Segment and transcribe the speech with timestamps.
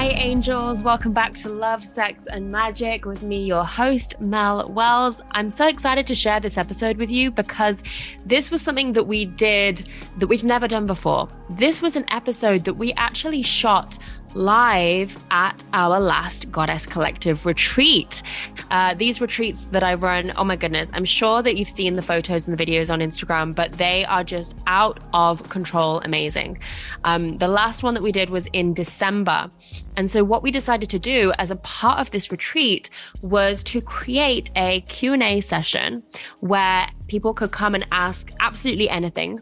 [0.00, 0.80] Hi, angels.
[0.80, 5.20] Welcome back to Love, Sex, and Magic with me, your host, Mel Wells.
[5.32, 7.82] I'm so excited to share this episode with you because
[8.24, 9.86] this was something that we did
[10.16, 11.28] that we've never done before.
[11.50, 13.98] This was an episode that we actually shot
[14.34, 18.22] live at our last Goddess Collective retreat.
[18.70, 22.02] Uh, these retreats that I run, oh my goodness, I'm sure that you've seen the
[22.02, 26.58] photos and the videos on Instagram, but they are just out of control amazing.
[27.04, 29.50] Um, the last one that we did was in December.
[29.96, 32.90] And so what we decided to do as a part of this retreat
[33.22, 36.02] was to create a Q&A session
[36.40, 39.40] where people could come and ask absolutely anything.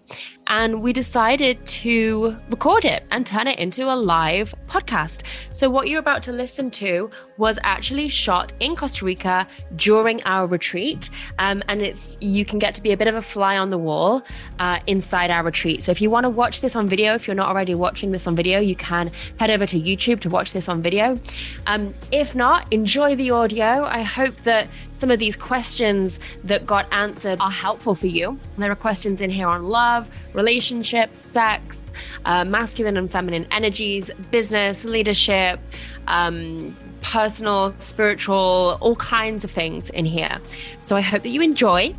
[0.49, 5.23] And we decided to record it and turn it into a live podcast.
[5.53, 10.47] So, what you're about to listen to was actually shot in Costa Rica during our
[10.47, 11.11] retreat.
[11.39, 13.79] Um, and it's you can get to be a bit of a fly on the
[13.79, 14.23] wall
[14.59, 15.83] uh, inside our retreat.
[15.83, 18.27] So, if you want to watch this on video, if you're not already watching this
[18.27, 21.19] on video, you can head over to YouTube to watch this on video.
[21.67, 23.85] Um, if not, enjoy the audio.
[23.85, 28.39] I hope that some of these questions that got answered are helpful for you.
[28.57, 30.09] There are questions in here on love,
[30.39, 31.93] relationships, sex,
[32.25, 35.61] uh, masculine and feminine energies, business, leadership,
[36.07, 40.39] um, personal, spiritual, all kinds of things in here.
[40.81, 41.95] So I hope that you enjoy.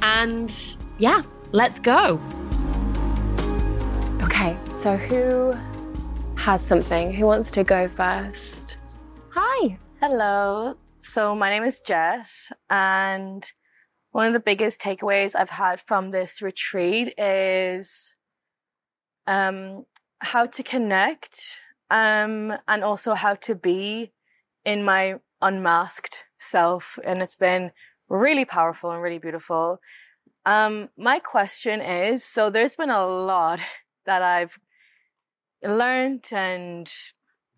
[0.00, 0.50] And
[0.98, 2.20] yeah, let's go.
[4.22, 5.52] Okay, so who
[6.36, 7.12] has something?
[7.12, 8.76] Who wants to go first?
[9.30, 9.78] Hi.
[10.00, 10.76] Hello.
[11.00, 13.52] So my name is Jess, and
[14.14, 18.14] one of the biggest takeaways I've had from this retreat is
[19.26, 19.86] um,
[20.20, 21.58] how to connect
[21.90, 24.12] um, and also how to be
[24.64, 26.96] in my unmasked self.
[27.04, 27.72] And it's been
[28.08, 29.80] really powerful and really beautiful.
[30.46, 33.58] Um, my question is so there's been a lot
[34.06, 34.56] that I've
[35.60, 36.88] learned and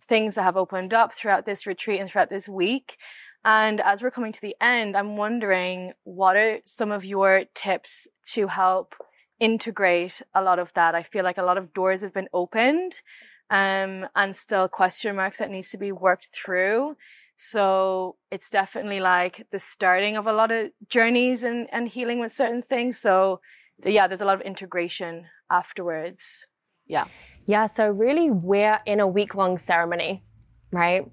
[0.09, 2.97] things that have opened up throughout this retreat and throughout this week.
[3.47, 8.09] And as we're coming to the end, I'm wondering what are some of your tips
[8.33, 8.97] to help
[9.39, 10.97] integrate a lot of that?
[10.97, 13.03] I feel like a lot of doors have been opened
[13.49, 16.97] um, and still question marks that needs to be worked through.
[17.37, 22.33] So it's definitely like the starting of a lot of journeys and, and healing with
[22.33, 22.99] certain things.
[22.99, 23.41] So
[23.85, 26.49] yeah, there's a lot of integration afterwards.
[26.89, 27.05] Yeah.
[27.45, 27.67] Yeah.
[27.67, 30.25] So really we're in a week long ceremony,
[30.73, 31.09] right?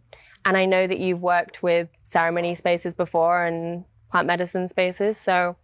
[0.45, 5.17] And I know that you've worked with ceremony spaces before and plant medicine spaces.
[5.17, 5.55] So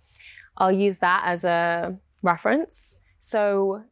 [0.58, 2.98] I'll use that as a reference.
[3.20, 3.84] So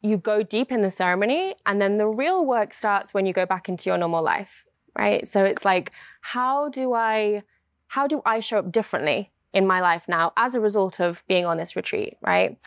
[0.00, 3.46] you go deep in the ceremony, and then the real work starts when you go
[3.46, 4.64] back into your normal life,
[4.96, 5.26] right?
[5.26, 7.42] So it's like, how do I,
[7.88, 11.46] how do I show up differently in my life now as a result of being
[11.46, 12.58] on this retreat, right?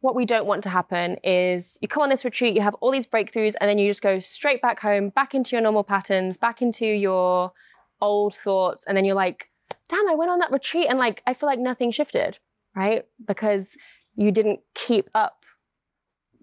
[0.00, 2.92] What we don't want to happen is you come on this retreat, you have all
[2.92, 6.36] these breakthroughs, and then you just go straight back home, back into your normal patterns,
[6.36, 7.52] back into your
[8.00, 8.84] old thoughts.
[8.86, 9.50] And then you're like,
[9.88, 12.38] damn, I went on that retreat and like, I feel like nothing shifted,
[12.76, 13.04] right?
[13.26, 13.76] Because
[14.14, 15.44] you didn't keep up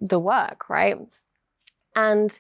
[0.02, 0.98] the work, right?
[1.96, 2.38] And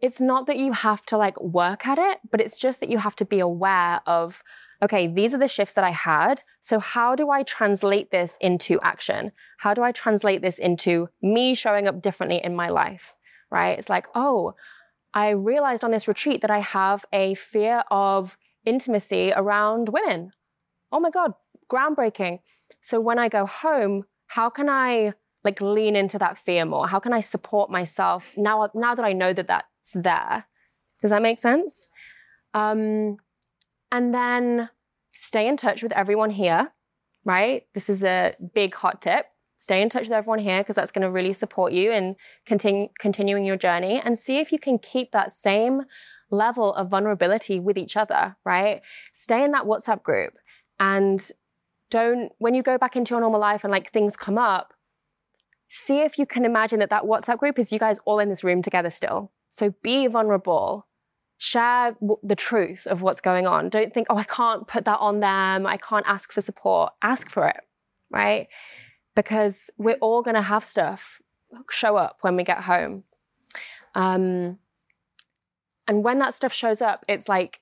[0.00, 2.98] it's not that you have to like work at it, but it's just that you
[2.98, 4.42] have to be aware of
[4.82, 6.42] okay, these are the shifts that I had.
[6.60, 9.32] So, how do I translate this into action?
[9.58, 13.14] How do I translate this into me showing up differently in my life?
[13.50, 13.78] Right?
[13.78, 14.54] It's like, oh,
[15.14, 20.32] I realized on this retreat that I have a fear of intimacy around women.
[20.92, 21.32] Oh my God,
[21.70, 22.40] groundbreaking.
[22.80, 25.12] So, when I go home, how can I
[25.44, 26.86] like lean into that fear more?
[26.86, 30.46] How can I support myself now, now that I know that that's there?
[31.00, 31.88] Does that make sense?
[32.54, 33.18] Um,
[33.90, 34.70] and then
[35.14, 36.72] stay in touch with everyone here,
[37.24, 37.64] right?
[37.74, 39.26] This is a big hot tip.
[39.56, 42.14] Stay in touch with everyone here because that's going to really support you in
[42.48, 45.82] continu- continuing your journey and see if you can keep that same
[46.30, 48.82] level of vulnerability with each other, right?
[49.12, 50.34] Stay in that WhatsApp group
[50.78, 51.30] and
[51.90, 54.74] don't, when you go back into your normal life and like things come up,
[55.68, 58.44] see if you can imagine that that WhatsApp group is you guys all in this
[58.44, 59.32] room together still.
[59.50, 60.86] So be vulnerable
[61.38, 63.68] share the truth of what's going on.
[63.68, 65.66] Don't think, oh, I can't put that on them.
[65.66, 66.92] I can't ask for support.
[67.00, 67.60] Ask for it,
[68.10, 68.48] right?
[69.14, 71.20] Because we're all going to have stuff
[71.70, 73.04] show up when we get home.
[73.94, 74.58] Um,
[75.86, 77.60] and when that stuff shows up, it's like,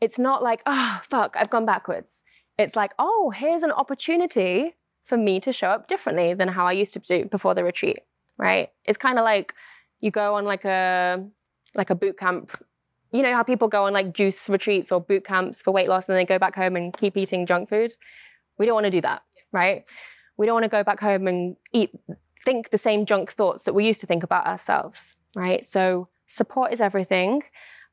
[0.00, 2.22] it's not like, oh, fuck, I've gone backwards.
[2.56, 6.72] It's like, oh, here's an opportunity for me to show up differently than how I
[6.72, 8.00] used to do before the retreat,
[8.36, 8.70] right?
[8.84, 9.54] It's kind of like
[10.00, 11.24] you go on like a
[11.74, 12.56] like a boot camp
[13.12, 16.08] you know how people go on like juice retreats or boot camps for weight loss
[16.08, 17.94] and then they go back home and keep eating junk food?
[18.58, 19.22] We don't want to do that,
[19.52, 19.84] right?
[20.36, 21.90] We don't want to go back home and eat
[22.44, 25.64] think the same junk thoughts that we used to think about ourselves, right?
[25.64, 27.42] So support is everything.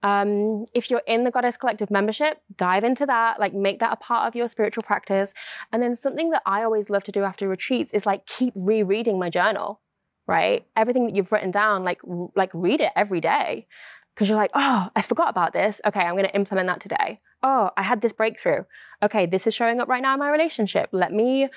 [0.04, 3.96] Um, if you're in the Goddess Collective membership, dive into that, like make that a
[3.96, 5.34] part of your spiritual practice.
[5.72, 9.18] And then something that I always love to do after retreats is like keep rereading
[9.18, 9.82] my journal,
[10.28, 10.66] right?
[10.76, 12.02] Everything that you've written down, like
[12.36, 13.68] like read it every day.
[14.16, 15.82] Because you're like, oh, I forgot about this.
[15.86, 17.20] Okay, I'm gonna implement that today.
[17.44, 18.64] Oh, I had this breakthrough.
[19.04, 20.90] Okay, this is showing up right now in my relationship.
[20.92, 21.50] Let me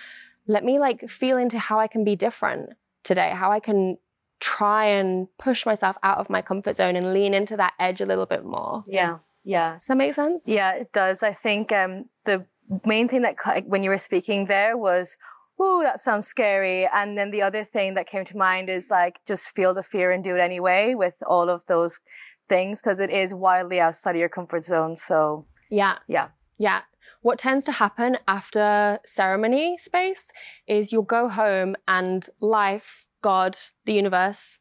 [0.47, 2.71] let me like feel into how I can be different
[3.05, 3.99] today, how I can
[4.41, 8.07] try and push myself out of my comfort zone and lean into that edge a
[8.07, 8.85] little bit more.
[8.87, 9.19] Yeah.
[9.45, 9.75] Yeah.
[9.79, 10.43] Does that make sense?
[10.47, 11.23] Yeah, it does.
[11.23, 12.45] I think um, the
[12.85, 15.17] main thing that when you were speaking there was,
[15.61, 19.21] "Ooh, that sounds scary," and then the other thing that came to mind is like
[19.27, 22.01] just feel the fear and do it anyway with all of those
[22.49, 24.97] things because it is wildly outside of your comfort zone.
[24.97, 26.29] So yeah, yeah,
[26.59, 26.83] yeah.
[27.23, 30.31] What tends to happen after ceremony space
[30.67, 34.59] is you'll go home and life God, the universe,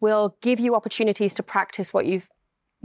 [0.00, 2.28] will give you opportunities to practice what you've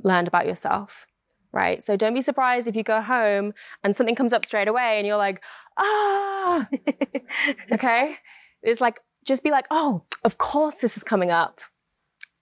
[0.04, 1.06] learned about yourself,
[1.52, 1.81] right?
[1.81, 3.54] So don't be surprised if you go home
[3.84, 5.42] and something comes up straight away and you're like,
[5.78, 6.68] ah,
[7.72, 8.18] okay?
[8.62, 11.62] It's like, just be like, oh, of course this is coming up.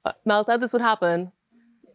[0.04, 1.32] Uh, Mel said this would happen.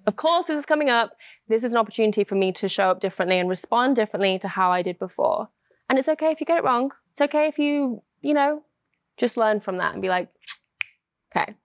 [0.08, 1.14] Of course this is coming up.
[1.48, 4.72] This is an opportunity for me to show up differently and respond differently to how
[4.72, 5.50] I did before.
[5.90, 6.92] And it's okay if you get it wrong.
[7.10, 8.62] It's okay if you, you know,
[9.18, 10.30] just learn from that and be like,
[11.36, 11.56] okay,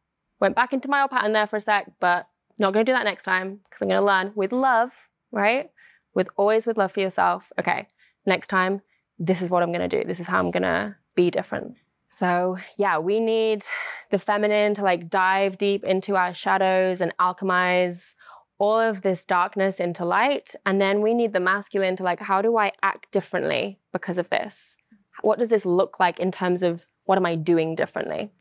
[0.41, 2.93] went back into my old pattern there for a sec, but not going to do
[2.93, 4.91] that next time because I'm going to learn with love,
[5.31, 5.71] right?
[6.13, 7.49] With always with love for yourself.
[7.57, 7.87] Okay,
[8.25, 8.81] next time,
[9.17, 10.05] this is what I'm going to do.
[10.05, 11.75] This is how I'm going to be different.
[12.09, 13.63] So, yeah, we need
[14.11, 18.15] the feminine to like dive deep into our shadows and alchemize
[18.63, 20.55] all of this darkness into light.
[20.65, 24.29] And then we need the masculine to like, how do I act differently because of
[24.29, 24.77] this?
[25.21, 28.31] What does this look like in terms of what am I doing differently?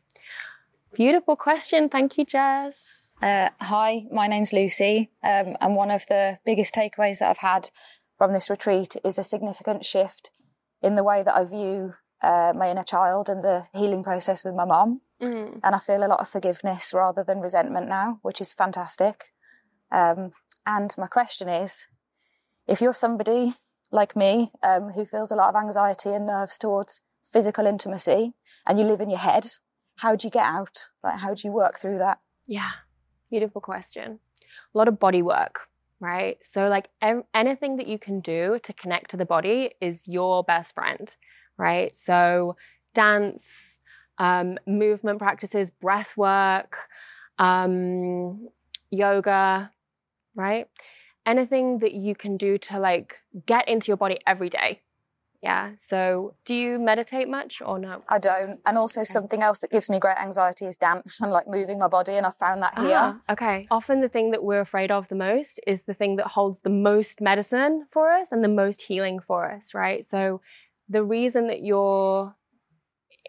[0.93, 1.89] Beautiful question.
[1.89, 3.15] Thank you, Jess.
[3.21, 5.11] Uh, hi, my name's Lucy.
[5.23, 7.69] Um, and one of the biggest takeaways that I've had
[8.17, 10.31] from this retreat is a significant shift
[10.81, 14.55] in the way that I view uh, my inner child and the healing process with
[14.55, 15.01] my mom.
[15.21, 15.59] Mm.
[15.63, 19.32] And I feel a lot of forgiveness rather than resentment now, which is fantastic.
[19.93, 20.31] Um,
[20.65, 21.87] and my question is
[22.67, 23.55] if you're somebody
[23.91, 27.01] like me um, who feels a lot of anxiety and nerves towards
[27.31, 28.33] physical intimacy
[28.67, 29.47] and you live in your head,
[29.97, 30.87] how do you get out?
[31.03, 32.19] Like, how do you work through that?
[32.47, 32.71] Yeah,
[33.29, 34.19] beautiful question.
[34.73, 35.67] A lot of body work,
[35.99, 36.37] right?
[36.41, 40.43] So, like, em- anything that you can do to connect to the body is your
[40.43, 41.15] best friend,
[41.57, 41.95] right?
[41.95, 42.55] So,
[42.95, 43.77] dance,
[44.17, 46.77] um, movement practices, breath work,
[47.37, 48.47] um,
[48.89, 49.71] yoga,
[50.35, 50.67] right?
[51.25, 54.81] Anything that you can do to like get into your body every day,
[55.43, 55.71] yeah.
[55.77, 58.01] So, do you meditate much or no?
[58.07, 58.61] I don't.
[58.65, 59.05] And also, okay.
[59.05, 62.13] something else that gives me great anxiety is dance and like moving my body.
[62.13, 62.95] And I found that here.
[62.95, 63.67] Ah, okay.
[63.69, 66.69] Often, the thing that we're afraid of the most is the thing that holds the
[66.69, 70.05] most medicine for us and the most healing for us, right?
[70.05, 70.39] So,
[70.87, 72.35] the reason that you're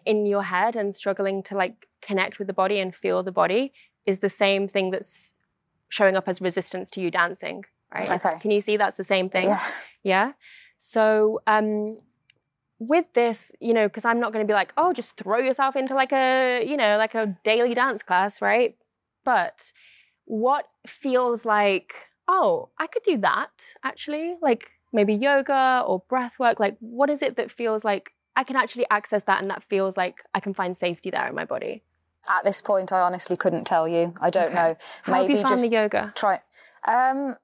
[0.05, 3.73] in your head and struggling to like connect with the body and feel the body
[4.05, 5.33] is the same thing that's
[5.95, 7.63] showing up as resistance to you dancing,
[7.93, 8.11] right?
[8.11, 8.37] Okay.
[8.41, 9.47] Can you see that's the same thing?
[9.47, 9.63] Yeah.
[10.03, 10.31] Yeah.
[10.77, 11.97] So um,
[12.79, 15.77] with this, you know, because I'm not going to be like, oh, just throw yourself
[15.77, 18.75] into like a, you know, like a daily dance class, right?
[19.23, 19.71] But
[20.25, 21.93] what feels like,
[22.27, 26.59] oh, I could do that actually, like maybe yoga or breath work.
[26.59, 29.95] Like, what is it that feels like I can actually access that and that feels
[29.95, 31.83] like I can find safety there in my body?
[32.27, 34.13] At this point, I honestly couldn't tell you.
[34.19, 34.55] I don't okay.
[34.55, 34.75] know.
[35.03, 36.13] How maybe have you found just the yoga?
[36.15, 36.41] Try.
[36.87, 37.35] Um,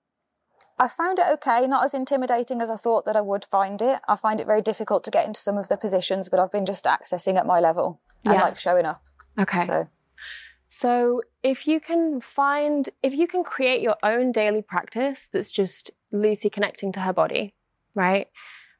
[0.79, 3.99] I found it okay, not as intimidating as I thought that I would find it.
[4.07, 6.65] I find it very difficult to get into some of the positions, but I've been
[6.65, 8.41] just accessing at my level and yeah.
[8.41, 9.03] like showing up.
[9.37, 9.59] Okay.
[9.59, 9.87] So.
[10.67, 15.91] so if you can find, if you can create your own daily practice that's just
[16.11, 17.53] Lucy connecting to her body,
[17.95, 18.27] right?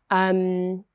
[0.10, 0.86] Um,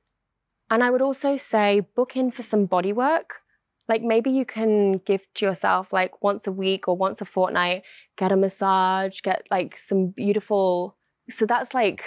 [0.70, 3.42] and I would also say book in for some body work.
[3.88, 7.82] Like maybe you can gift yourself like once a week or once a fortnight,
[8.16, 10.96] get a massage, get like some beautiful.
[11.30, 12.02] So that's like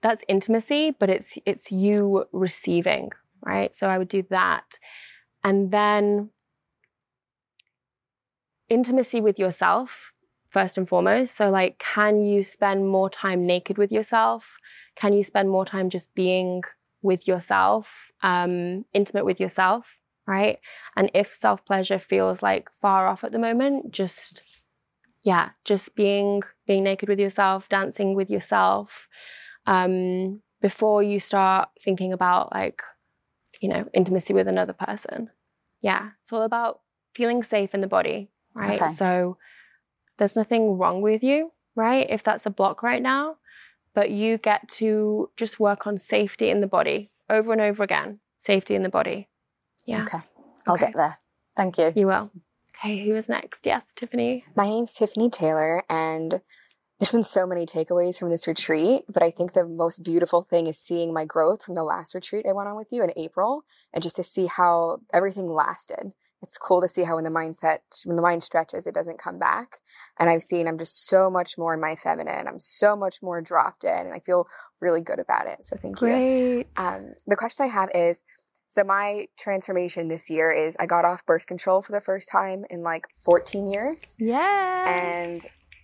[0.00, 3.10] that's intimacy, but it's it's you receiving,
[3.44, 3.74] right?
[3.74, 4.78] So I would do that.
[5.44, 6.30] And then
[8.68, 10.12] intimacy with yourself
[10.48, 11.34] first and foremost.
[11.34, 14.56] So like can you spend more time naked with yourself?
[14.96, 16.62] Can you spend more time just being
[17.02, 19.98] with yourself, um, intimate with yourself?
[20.26, 20.58] Right?
[20.96, 24.42] And if self pleasure feels like far off at the moment, just
[25.22, 29.08] yeah, just being being naked with yourself, dancing with yourself,
[29.66, 32.82] um, before you start thinking about like,
[33.60, 35.30] you know, intimacy with another person.
[35.80, 36.80] Yeah, it's all about
[37.14, 38.80] feeling safe in the body, right?
[38.80, 38.94] Okay.
[38.94, 39.36] So
[40.18, 41.52] there's nothing wrong with you.
[41.74, 42.06] right?
[42.10, 43.36] If that's a block right now,
[43.94, 48.20] but you get to just work on safety in the body over and over again.
[48.38, 49.28] Safety in the body.
[49.84, 50.02] Yeah.
[50.04, 50.18] Okay.
[50.66, 50.86] I'll Okay.
[50.86, 51.18] get there.
[51.56, 51.92] Thank you.
[51.94, 52.30] You will.
[52.76, 53.66] Okay, who is next?
[53.66, 54.44] Yes, Tiffany.
[54.56, 56.40] My name's Tiffany Taylor, and
[56.98, 60.66] there's been so many takeaways from this retreat, but I think the most beautiful thing
[60.66, 63.64] is seeing my growth from the last retreat I went on with you in April,
[63.92, 66.12] and just to see how everything lasted.
[66.42, 69.38] It's cool to see how when the mindset, when the mind stretches, it doesn't come
[69.38, 69.76] back.
[70.18, 72.48] And I've seen I'm just so much more in my feminine.
[72.48, 74.48] I'm so much more dropped in, and I feel
[74.80, 75.64] really good about it.
[75.64, 76.08] So thank you.
[76.08, 76.66] Great.
[76.76, 78.24] Um, the question I have is
[78.72, 82.64] so my transformation this year is I got off birth control for the first time
[82.70, 84.16] in like 14 years.
[84.18, 84.88] Yeah.
[84.88, 85.42] And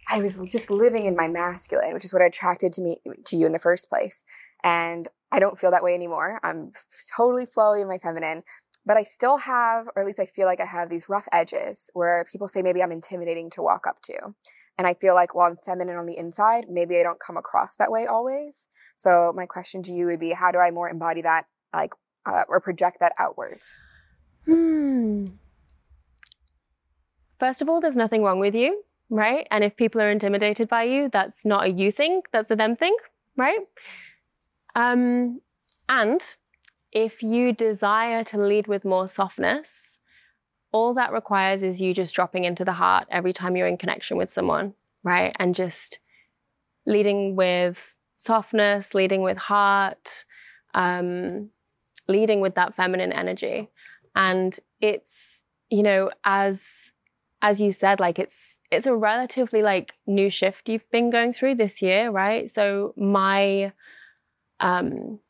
[0.08, 3.44] I was just living in my masculine, which is what attracted to me to you
[3.44, 4.24] in the first place.
[4.64, 6.40] And I don't feel that way anymore.
[6.42, 6.72] I'm
[7.14, 8.42] totally flowy in my feminine,
[8.86, 11.90] but I still have, or at least I feel like I have these rough edges
[11.92, 14.18] where people say maybe I'm intimidating to walk up to.
[14.78, 17.76] And I feel like while I'm feminine on the inside, maybe I don't come across
[17.76, 18.68] that way always.
[18.96, 21.92] So my question to you would be, how do I more embody that, like,
[22.28, 23.78] uh, or project that outwards?
[24.44, 25.26] Hmm.
[27.40, 29.46] First of all, there's nothing wrong with you, right?
[29.50, 32.74] And if people are intimidated by you, that's not a you thing, that's a them
[32.74, 32.96] thing,
[33.36, 33.60] right?
[34.74, 35.40] Um,
[35.88, 36.20] and
[36.92, 39.98] if you desire to lead with more softness,
[40.72, 44.16] all that requires is you just dropping into the heart every time you're in connection
[44.16, 45.34] with someone, right?
[45.38, 45.98] And just
[46.86, 50.24] leading with softness, leading with heart,
[50.74, 51.50] um,
[52.08, 53.68] leading with that feminine energy.
[54.14, 56.92] And it's, you know, as
[57.40, 61.54] as you said, like it's it's a relatively like new shift you've been going through
[61.54, 62.50] this year, right?
[62.50, 63.72] So my
[64.60, 65.20] um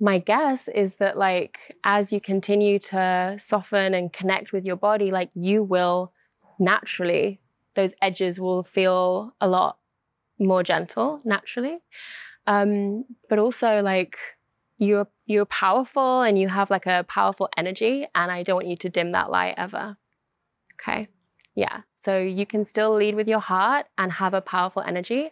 [0.00, 5.10] my guess is that like as you continue to soften and connect with your body,
[5.10, 6.12] like you will
[6.58, 7.40] naturally
[7.74, 9.78] those edges will feel a lot
[10.38, 11.78] more gentle naturally.
[12.46, 14.16] Um, but also like
[14.82, 18.76] you're you're powerful and you have like a powerful energy and I don't want you
[18.78, 19.96] to dim that light ever.
[20.74, 21.06] Okay.
[21.54, 21.82] Yeah.
[22.04, 25.30] So you can still lead with your heart and have a powerful energy.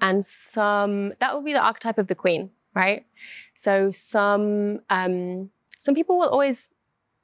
[0.00, 3.04] And some that will be the archetype of the queen, right?
[3.54, 6.70] So some um some people will always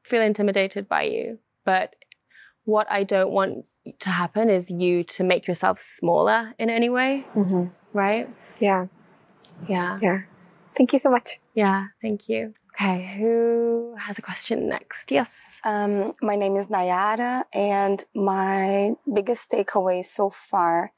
[0.04, 1.94] feel intimidated by you, but
[2.64, 3.64] what I don't want
[3.98, 7.64] to happen is you to make yourself smaller in any way, Mm-hmm.
[7.92, 8.28] right?
[8.60, 8.86] Yeah.
[9.68, 9.98] Yeah.
[10.76, 11.38] Thank you so much.
[11.54, 12.54] Yeah, thank you.
[12.74, 15.10] Okay, who has a question next?
[15.10, 15.60] Yes.
[15.64, 20.92] Um, my name is Nayara, and my biggest takeaway so far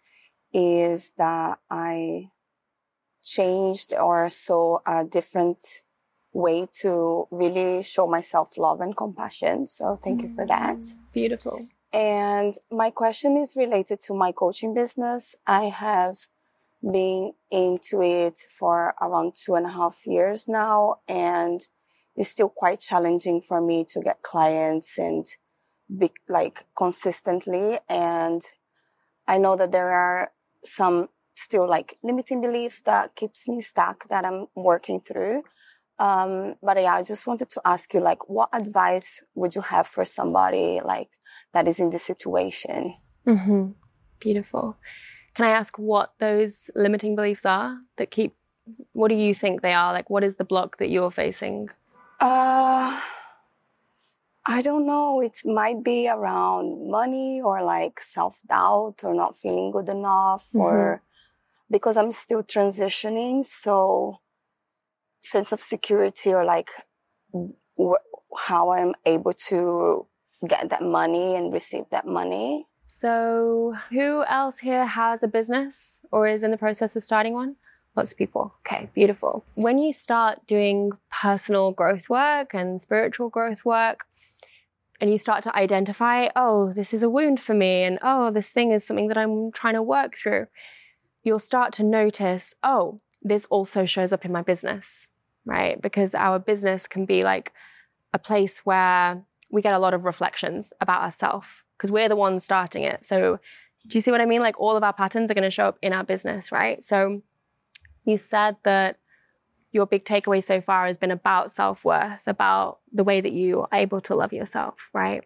[0.53, 2.31] is that I
[3.23, 5.83] changed or saw a different
[6.33, 9.67] way to really show myself love and compassion.
[9.67, 10.79] So thank you for that.
[11.13, 11.67] Beautiful.
[11.93, 15.37] And my question is related to my coaching business.
[15.47, 16.27] I have
[16.93, 21.61] been into it for around two and a half years now, and
[22.17, 25.27] it's still quite challenging for me to get clients and
[25.99, 27.79] be like consistently.
[27.89, 28.43] And
[29.27, 34.25] I know that there are some still like limiting beliefs that keeps me stuck that
[34.25, 35.43] I'm working through.
[35.99, 39.87] Um, but yeah, I just wanted to ask you, like, what advice would you have
[39.87, 41.09] for somebody like
[41.53, 42.97] that is in this situation?
[43.27, 43.71] Mm-hmm.
[44.19, 44.77] Beautiful.
[45.35, 48.35] Can I ask what those limiting beliefs are that keep?
[48.93, 49.93] What do you think they are?
[49.93, 51.69] Like, what is the block that you're facing?
[52.21, 53.01] Uh,
[54.47, 55.21] I don't know.
[55.21, 61.03] It might be around money or like self doubt or not feeling good enough or
[61.71, 63.45] because I'm still transitioning.
[63.45, 64.19] So
[65.23, 66.71] sense of security or like
[67.79, 68.03] wh-
[68.37, 70.07] how I'm able to
[70.47, 72.67] get that money and receive that money.
[72.97, 77.57] So, who else here has a business or is in the process of starting one?
[77.97, 78.55] Lots of people.
[78.61, 79.45] Okay, beautiful.
[79.57, 84.05] When you start doing personal growth work and spiritual growth work,
[85.01, 88.51] and you start to identify, oh, this is a wound for me, and oh, this
[88.51, 90.47] thing is something that I'm trying to work through,
[91.25, 95.09] you'll start to notice, oh, this also shows up in my business,
[95.45, 95.83] right?
[95.83, 97.53] Because our business can be like
[98.13, 102.43] a place where we get a lot of reflections about ourselves because we're the ones
[102.43, 103.05] starting it.
[103.05, 103.39] So,
[103.87, 104.41] do you see what I mean?
[104.41, 106.83] Like, all of our patterns are going to show up in our business, right?
[106.83, 107.21] So,
[108.07, 108.97] you said that
[109.71, 113.61] your big takeaway so far has been about self worth, about the way that you
[113.61, 115.25] are able to love yourself, right?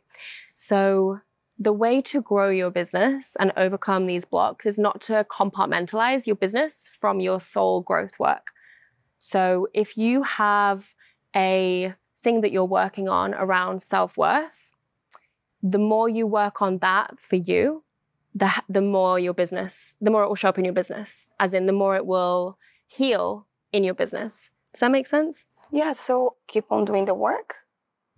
[0.57, 1.21] So,
[1.61, 6.35] the way to grow your business and overcome these blocks is not to compartmentalize your
[6.35, 8.49] business from your soul growth work.
[9.21, 10.93] So, if you have
[11.37, 14.73] a thing that you're working on around self worth,
[15.63, 17.85] the more you work on that for you,
[18.35, 21.29] the the more your business, the more it will show up in your business.
[21.41, 24.51] As in, the more it will heal in your business.
[24.73, 25.47] Does that make sense?
[25.73, 25.93] Yeah.
[25.93, 27.57] So keep on doing the work.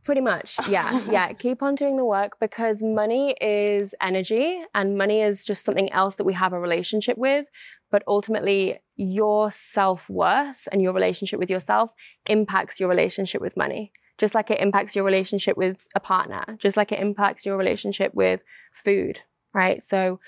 [0.04, 0.56] Pretty much.
[0.68, 1.02] Yeah.
[1.10, 1.32] yeah.
[1.32, 6.16] Keep on doing the work because money is energy and money is just something else
[6.16, 7.46] that we have a relationship with.
[7.90, 11.90] But ultimately, your self worth and your relationship with yourself
[12.28, 16.76] impacts your relationship with money, just like it impacts your relationship with a partner, just
[16.76, 19.22] like it impacts your relationship with food,
[19.54, 19.80] right?
[19.80, 20.20] So,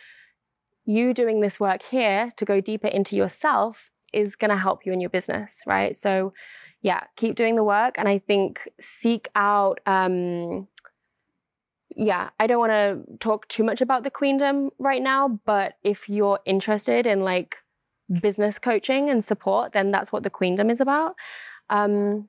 [0.84, 4.92] you doing this work here to go deeper into yourself is going to help you
[4.92, 5.94] in your business, right?
[5.94, 6.32] So,
[6.80, 7.94] yeah, keep doing the work.
[7.98, 10.66] And I think seek out, um,
[11.94, 16.08] yeah, I don't want to talk too much about the queendom right now, but if
[16.08, 17.58] you're interested in like
[18.20, 21.14] business coaching and support, then that's what the queendom is about.
[21.70, 22.28] Um,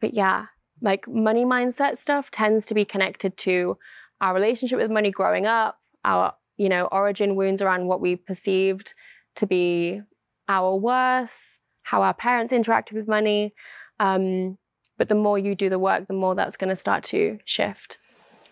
[0.00, 0.46] but yeah,
[0.80, 3.78] like money mindset stuff tends to be connected to
[4.20, 8.94] our relationship with money growing up, our, you know, origin wounds around what we perceived
[9.36, 10.00] to be
[10.48, 13.54] our worth, how our parents interacted with money.
[14.00, 14.58] Um,
[14.96, 17.98] but the more you do the work, the more that's going to start to shift.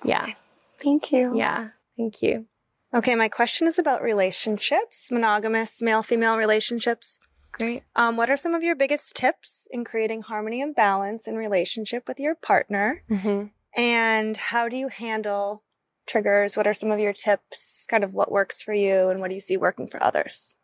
[0.05, 0.33] Yeah.
[0.77, 1.37] Thank you.
[1.37, 1.69] Yeah.
[1.97, 2.47] Thank you.
[2.95, 7.19] Okay, my question is about relationships, monogamous male female relationships.
[7.59, 7.85] Great.
[7.95, 12.07] Um, what are some of your biggest tips in creating harmony and balance in relationship
[12.07, 13.03] with your partner?
[13.11, 13.47] Mm-hmm.
[13.81, 15.63] And how do you handle
[16.07, 16.57] triggers?
[16.57, 17.87] What are some of your tips?
[17.89, 20.59] Kind of what works for you and what do you see working for others?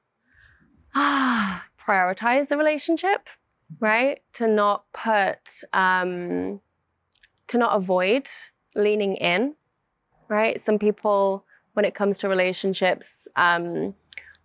[0.95, 3.29] Ah, prioritize the relationship,
[3.81, 4.21] right?
[4.35, 6.61] To not put, um,
[7.49, 8.27] to not avoid
[8.75, 9.55] leaning in,
[10.29, 10.61] right?
[10.61, 13.95] Some people, when it comes to relationships, um,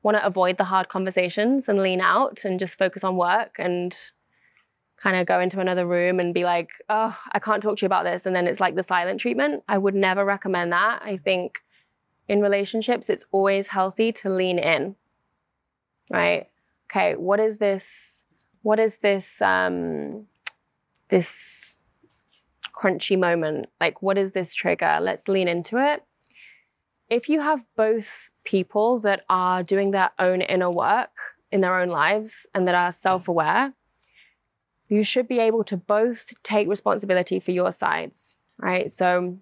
[0.03, 3.95] want to avoid the hard conversations and lean out and just focus on work and
[5.01, 7.87] kind of go into another room and be like, oh, I can't talk to you
[7.87, 8.25] about this.
[8.25, 9.63] And then it's like the silent treatment.
[9.67, 11.01] I would never recommend that.
[11.03, 11.59] I think
[12.27, 14.95] in relationships, it's always healthy to lean in,
[16.11, 16.47] right?
[16.89, 18.23] Okay, what is this?
[18.63, 19.41] What is this?
[19.41, 20.27] Um,
[21.09, 21.77] this
[22.75, 23.67] crunchy moment?
[23.79, 24.99] Like, what is this trigger?
[25.01, 26.03] Let's lean into it.
[27.09, 31.11] If you have both people that are doing their own inner work
[31.51, 33.73] in their own lives and that are self aware,
[34.87, 38.89] you should be able to both take responsibility for your sides, right?
[38.89, 39.37] So,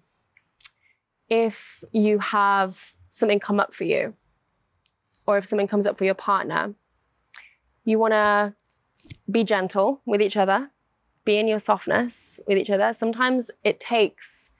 [1.28, 4.14] if you have something come up for you,
[5.24, 6.74] or if something comes up for your partner,
[7.84, 8.54] you want to
[9.30, 10.70] be gentle with each other,
[11.24, 12.92] be in your softness with each other.
[12.92, 14.50] Sometimes it takes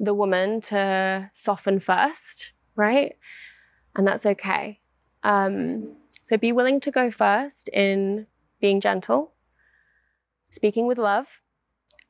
[0.00, 3.16] the woman to soften first, right?
[3.94, 4.80] And that's okay.
[5.22, 8.26] Um, so be willing to go first in
[8.60, 9.32] being gentle,
[10.50, 11.40] speaking with love,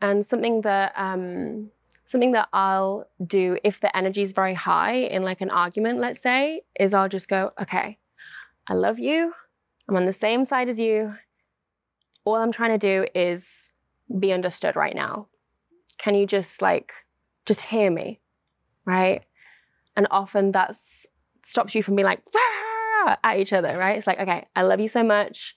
[0.00, 1.70] and something that um,
[2.06, 6.20] something that I'll do if the energy is very high in like an argument, let's
[6.20, 7.98] say, is I'll just go, okay,
[8.68, 9.32] I love you.
[9.88, 11.14] I'm on the same side as you.
[12.24, 13.70] All I'm trying to do is
[14.18, 15.28] be understood right now.
[15.98, 16.92] Can you just like,
[17.46, 18.20] just hear me?
[18.84, 19.22] Right.
[19.96, 21.06] And often that's
[21.44, 22.22] stops you from being like
[23.24, 23.96] at each other, right?
[23.96, 25.54] It's like, okay, I love you so much.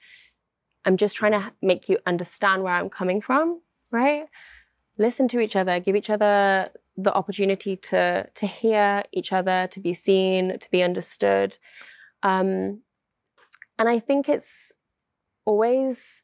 [0.84, 4.26] I'm just trying to make you understand where I'm coming from, right?
[4.98, 9.80] Listen to each other, give each other the opportunity to to hear each other, to
[9.80, 11.58] be seen, to be understood.
[12.24, 12.82] Um,
[13.78, 14.71] and I think it's
[15.45, 16.21] always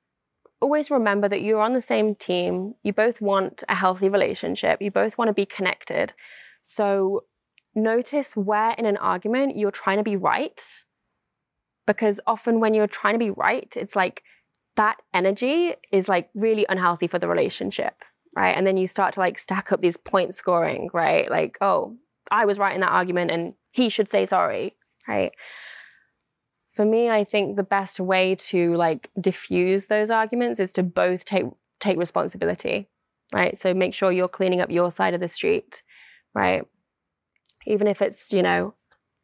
[0.61, 2.75] always remember that you're on the same team.
[2.83, 4.81] You both want a healthy relationship.
[4.81, 6.13] You both want to be connected.
[6.61, 7.25] So
[7.75, 10.61] notice where in an argument you're trying to be right.
[11.87, 14.23] Because often when you're trying to be right, it's like
[14.75, 18.03] that energy is like really unhealthy for the relationship,
[18.35, 18.55] right?
[18.55, 21.29] And then you start to like stack up these point scoring, right?
[21.29, 21.97] Like, oh,
[22.29, 24.75] I was right in that argument and he should say sorry,
[25.07, 25.33] right?
[26.73, 31.25] for me, I think the best way to like diffuse those arguments is to both
[31.25, 31.45] take
[31.79, 32.87] take responsibility,
[33.33, 33.57] right?
[33.57, 35.81] So make sure you're cleaning up your side of the street,
[36.33, 36.63] right?
[37.65, 38.73] Even if it's, you know,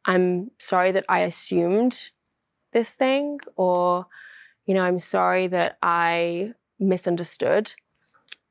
[0.04, 2.10] I'm sorry that I assumed
[2.72, 4.06] this thing, or,
[4.66, 7.74] you know, I'm sorry that I misunderstood.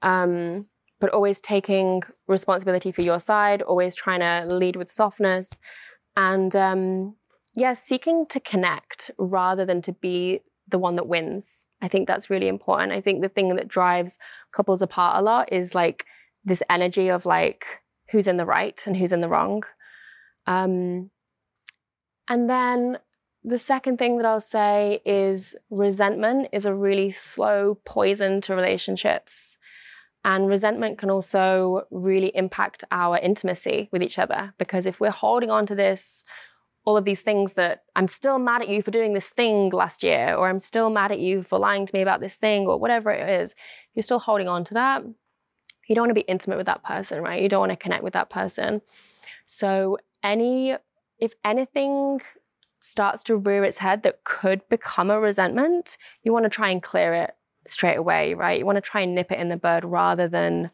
[0.02, 0.67] Um,
[1.00, 5.60] but always taking responsibility for your side, always trying to lead with softness,
[6.15, 7.15] and um,
[7.56, 11.65] yeah, seeking to connect rather than to be the one that wins.
[11.82, 12.91] I think that's really important.
[12.91, 14.17] I think the thing that drives
[14.52, 16.06] couples apart a lot is like
[16.43, 17.65] this energy of like
[18.10, 19.63] who's in the right and who's in the wrong.
[20.47, 21.12] Um,
[22.27, 22.99] and then
[23.43, 29.57] the second thing that I'll say is resentment is a really slow poison to relationships.
[30.25, 35.49] And resentment can also really impact our intimacy with each other because if we're holding
[35.49, 36.23] on to this,
[36.83, 40.03] all of these things that I'm still mad at you for doing this thing last
[40.03, 42.79] year, or I'm still mad at you for lying to me about this thing, or
[42.79, 43.55] whatever it is,
[43.93, 45.03] you're still holding on to that.
[45.88, 47.41] You don't want to be intimate with that person, right?
[47.41, 48.81] You don't want to connect with that person.
[49.45, 50.75] So, any,
[51.19, 52.21] if anything
[52.80, 56.82] starts to rear its head that could become a resentment, you want to try and
[56.82, 57.36] clear it
[57.67, 58.60] straight away, right?
[58.60, 60.71] You want to try and nip it in the bud rather than,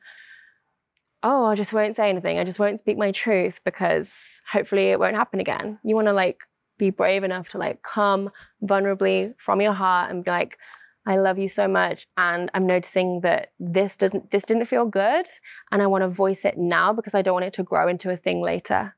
[1.23, 2.37] oh, I just won't say anything.
[2.37, 5.79] I just won't speak my truth because hopefully it won't happen again.
[5.83, 6.41] You want to like
[6.77, 8.29] be brave enough to like come
[8.63, 10.57] vulnerably from your heart and be like,
[11.05, 15.25] I love you so much and I'm noticing that this doesn't this didn't feel good
[15.71, 18.09] and I want to voice it now because I don't want it to grow into
[18.09, 18.95] a thing later.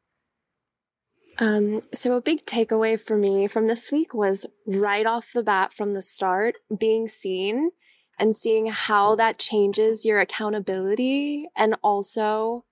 [1.37, 5.73] Um, so a big takeaway for me from this week was right off the bat
[5.73, 7.71] from the start, being seen
[8.17, 12.63] and seeing how that changes your accountability and also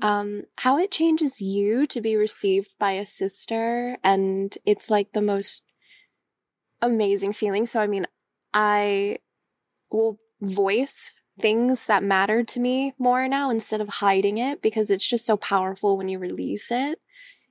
[0.00, 3.98] um, how it changes you to be received by a sister.
[4.02, 5.62] And it's like the most
[6.80, 7.66] amazing feeling.
[7.66, 8.06] So, I mean,
[8.54, 9.18] I
[9.90, 15.06] will voice things that matter to me more now instead of hiding it because it's
[15.06, 17.00] just so powerful when you release it.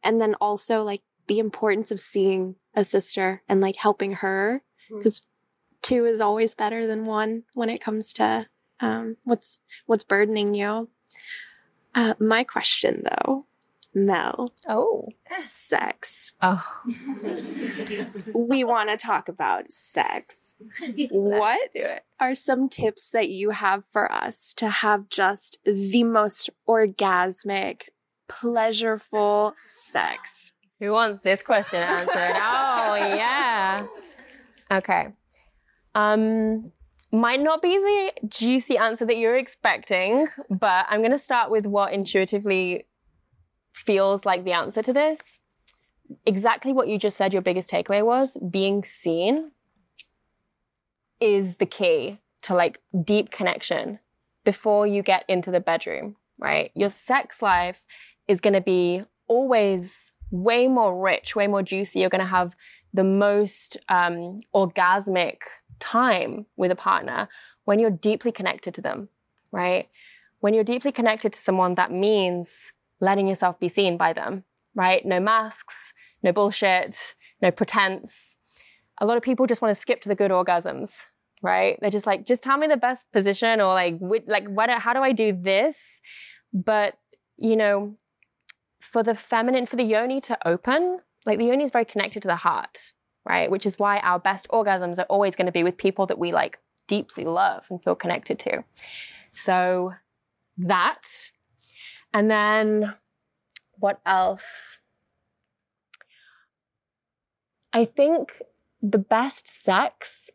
[0.03, 5.21] And then also like the importance of seeing a sister and like helping her because
[5.81, 8.47] two is always better than one when it comes to
[8.79, 10.89] um, what's what's burdening you.
[11.95, 13.47] Uh, my question though,
[13.93, 14.53] Mel.
[14.67, 15.03] Oh.
[15.33, 16.33] Sex.
[16.41, 16.63] Oh.
[18.33, 20.55] we want to talk about sex.
[21.09, 21.75] what
[22.19, 27.83] are some tips that you have for us to have just the most orgasmic,
[28.27, 30.51] pleasureful sex?
[30.79, 32.15] Who wants this question answered?
[32.15, 33.85] oh, yeah.
[34.71, 35.07] Okay.
[35.95, 36.71] Um,
[37.11, 41.65] might not be the juicy answer that you're expecting, but I'm going to start with
[41.65, 42.85] what intuitively
[43.73, 45.39] feels like the answer to this.
[46.25, 49.51] Exactly what you just said, your biggest takeaway was being seen
[51.19, 53.99] is the key to like deep connection
[54.43, 56.71] before you get into the bedroom, right?
[56.75, 57.85] Your sex life
[58.27, 61.99] is going to be always way more rich, way more juicy.
[61.99, 62.55] You're going to have
[62.93, 65.37] the most um, orgasmic
[65.79, 67.29] time with a partner
[67.65, 69.09] when you're deeply connected to them,
[69.51, 69.89] right?
[70.39, 74.43] When you're deeply connected to someone, that means letting yourself be seen by them,
[74.75, 75.05] right?
[75.05, 78.37] No masks, no bullshit, no pretense.
[78.99, 81.05] A lot of people just want to skip to the good orgasms,
[81.41, 81.77] right?
[81.81, 85.01] They're just like, just tell me the best position or like, like, what, how do
[85.01, 86.01] I do this?
[86.53, 86.97] But,
[87.37, 87.95] you know,
[88.79, 92.27] for the feminine, for the yoni to open, like the yoni is very connected to
[92.27, 92.93] the heart,
[93.27, 93.49] right?
[93.49, 96.31] Which is why our best orgasms are always going to be with people that we
[96.31, 98.63] like deeply love and feel connected to.
[99.31, 99.93] So
[100.57, 101.29] that.
[102.13, 102.95] And then
[103.73, 104.79] what else?
[107.73, 108.41] I think
[108.81, 110.29] the best sex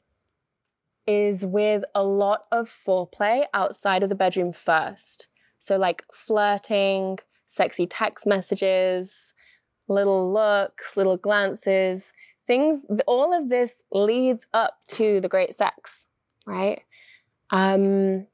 [1.06, 5.26] is with a lot of foreplay outside of the bedroom first.
[5.58, 7.18] So, like flirting,
[7.52, 9.34] sexy text messages,
[9.88, 12.12] little looks, little glances,
[12.46, 16.06] things, all of this leads up to the great sex,
[16.46, 16.80] right?
[17.50, 18.26] Um,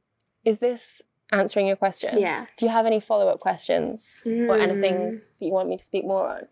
[0.44, 1.02] is this
[1.32, 2.18] answering your question?
[2.18, 2.46] Yeah.
[2.56, 5.12] Do you have any follow up questions or anything Mm.
[5.40, 6.48] that you want me to speak more on?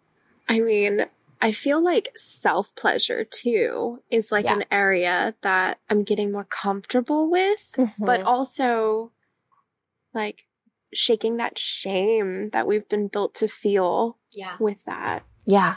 [0.48, 1.06] I mean,
[1.40, 4.54] I feel like self pleasure too is like Yeah.
[4.54, 8.26] an area that I'm getting more comfortable with, but Mhm.
[8.26, 9.12] also
[10.12, 10.46] like
[10.94, 14.56] shaking that shame that we've been built to feel yeah.
[14.60, 15.24] with that.
[15.44, 15.76] Yeah.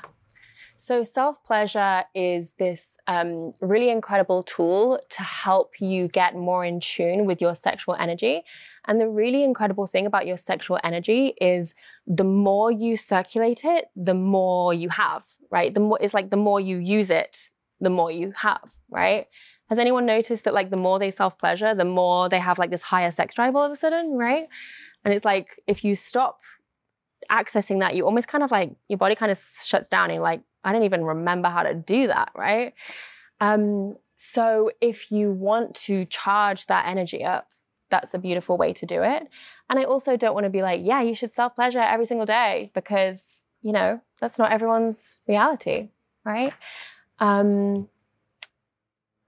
[0.82, 6.80] So, self pleasure is this um, really incredible tool to help you get more in
[6.80, 8.44] tune with your sexual energy.
[8.88, 11.76] And the really incredible thing about your sexual energy is
[12.08, 15.74] the more you circulate it, the more you have, right?
[15.74, 17.50] The more it's like the more you use it,
[17.82, 19.28] the more you have, right?
[19.68, 22.70] Has anyone noticed that like the more they self pleasure, the more they have like
[22.70, 24.48] this higher sex drive all of a sudden, right?
[25.06, 26.40] And it's like if you stop
[27.30, 30.24] accessing that, you almost kind of like your body kind of shuts down and you're
[30.24, 32.74] like, I don't even remember how to do that, right?
[33.40, 37.54] Um, so if you want to charge that energy up,
[37.90, 39.28] that's a beautiful way to do it.
[39.70, 42.26] And I also don't want to be like, yeah, you should self pleasure every single
[42.26, 45.90] day because, you know, that's not everyone's reality,
[46.26, 46.54] right?
[47.20, 47.88] Um,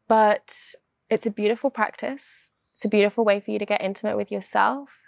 [0.07, 0.75] but
[1.09, 2.51] it's a beautiful practice.
[2.73, 5.00] It's a beautiful way for you to get intimate with yourself.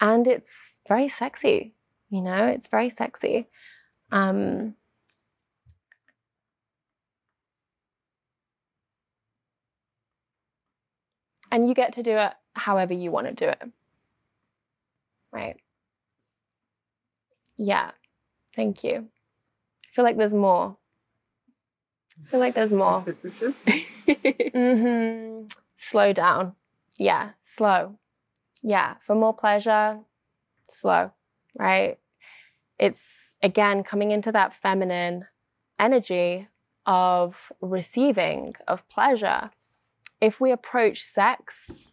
[0.00, 1.74] And it's very sexy,
[2.08, 3.48] you know, it's very sexy.
[4.10, 4.74] Um,
[11.52, 13.62] and you get to do it however you want to do it.
[15.32, 15.56] Right.
[17.56, 17.90] Yeah.
[18.56, 19.08] Thank you.
[19.84, 20.76] I feel like there's more.
[22.18, 23.02] I feel like there's more.
[24.08, 25.46] mm-hmm.
[25.76, 26.54] Slow down.
[26.98, 27.99] Yeah, slow.
[28.62, 30.00] Yeah, for more pleasure,
[30.68, 31.12] slow,
[31.58, 31.98] right?
[32.78, 35.26] It's again coming into that feminine
[35.78, 36.48] energy
[36.86, 39.50] of receiving, of pleasure.
[40.20, 41.86] If we approach sex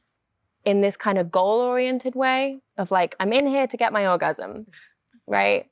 [0.66, 4.08] in this kind of goal oriented way of like, I'm in here to get my
[4.08, 4.68] orgasm,
[5.26, 5.68] right?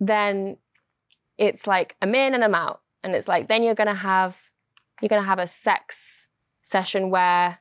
[0.00, 0.56] Then
[1.38, 2.80] it's like, I'm in and I'm out.
[3.04, 4.50] And it's like, then you're going to have,
[5.00, 6.28] you're going to have a sex
[6.62, 7.58] session where,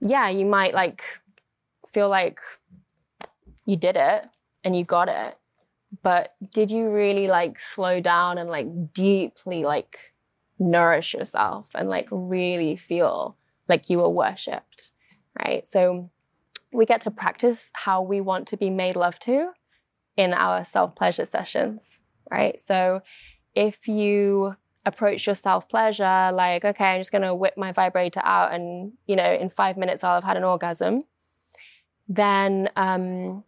[0.00, 1.02] yeah, you might like
[1.88, 2.40] feel like
[3.64, 4.24] you did it
[4.64, 5.36] and you got it.
[6.02, 10.12] But did you really like slow down and like deeply like
[10.58, 13.36] nourish yourself and like really feel
[13.68, 14.92] like you were worshipped?
[15.38, 15.66] Right.
[15.66, 16.10] So
[16.72, 19.50] we get to practice how we want to be made love to
[20.16, 22.00] in our self pleasure sessions.
[22.30, 22.60] Right.
[22.60, 23.02] So
[23.54, 28.20] if you approach your self pleasure like, okay, I'm just going to whip my vibrator
[28.22, 31.04] out and, you know, in five minutes I'll have had an orgasm,
[32.08, 33.44] then um,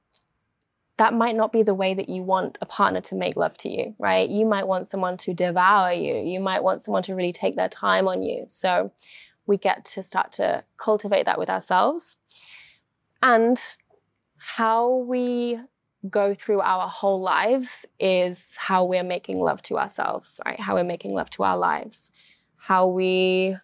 [0.97, 3.71] that might not be the way that you want a partner to make love to
[3.71, 4.29] you, right?
[4.29, 6.17] You might want someone to devour you.
[6.17, 8.47] You might want someone to really take their time on you.
[8.49, 8.93] So
[9.47, 12.17] we get to start to cultivate that with ourselves.
[13.23, 13.59] And
[14.39, 15.61] how we
[16.09, 20.59] go through our whole lives is how we're making love to ourselves, right?
[20.59, 22.11] How we're making love to our lives,
[22.57, 23.57] how we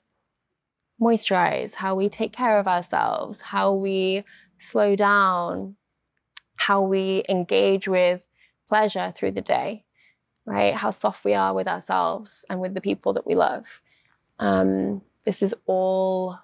[1.01, 4.25] moisturize, how we take care of ourselves, how we
[4.65, 5.77] slow down,
[6.57, 8.27] how we engage with
[8.69, 9.85] pleasure through the day,
[10.47, 10.75] right?
[10.75, 13.81] How soft we are with ourselves and with the people that we love.
[14.39, 16.39] Um, this is all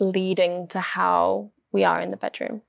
[0.00, 2.62] leading to how we are in the bedroom.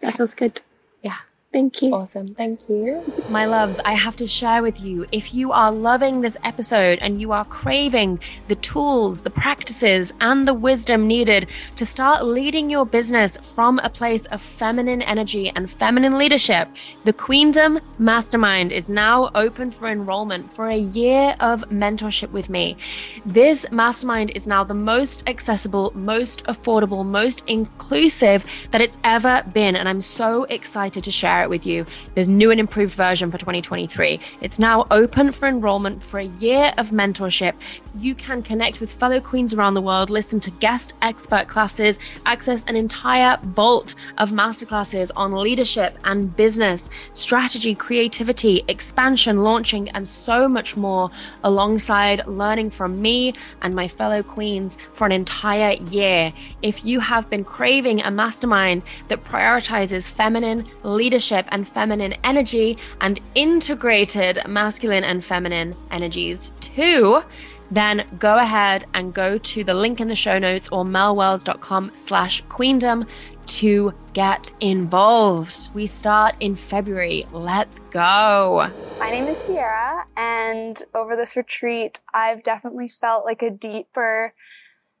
[0.00, 0.60] That feels good.
[1.02, 1.18] Yeah.
[1.54, 1.94] Thank you.
[1.94, 2.26] Awesome.
[2.26, 3.00] Thank you.
[3.28, 7.20] My loves, I have to share with you if you are loving this episode and
[7.20, 12.84] you are craving the tools, the practices, and the wisdom needed to start leading your
[12.84, 16.66] business from a place of feminine energy and feminine leadership,
[17.04, 22.76] the Queendom Mastermind is now open for enrollment for a year of mentorship with me.
[23.24, 29.76] This mastermind is now the most accessible, most affordable, most inclusive that it's ever been.
[29.76, 31.86] And I'm so excited to share it with you.
[32.14, 34.18] There's new and improved version for 2023.
[34.40, 37.54] It's now open for enrollment for a year of mentorship.
[37.98, 42.64] You can connect with fellow queens around the world, listen to guest expert classes, access
[42.64, 50.48] an entire bolt of masterclasses on leadership and business, strategy, creativity, expansion, launching, and so
[50.48, 51.10] much more,
[51.44, 56.32] alongside learning from me and my fellow queens for an entire year.
[56.62, 63.20] If you have been craving a mastermind that prioritizes feminine leadership, and feminine energy and
[63.34, 67.22] integrated masculine and feminine energies too,
[67.70, 72.42] then go ahead and go to the link in the show notes or melwells.com slash
[72.48, 73.06] queendom
[73.46, 75.74] to get involved.
[75.74, 77.26] We start in February.
[77.32, 78.70] Let's go.
[78.98, 84.34] My name is Sierra, and over this retreat, I've definitely felt like a deeper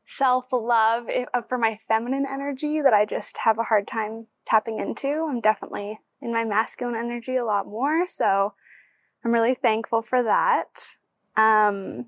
[0.06, 4.78] self love uh, for my feminine energy that I just have a hard time tapping
[4.78, 5.26] into.
[5.28, 8.06] I'm definitely in my masculine energy a lot more.
[8.06, 8.54] So
[9.24, 10.86] I'm really thankful for that.
[11.36, 12.06] Um,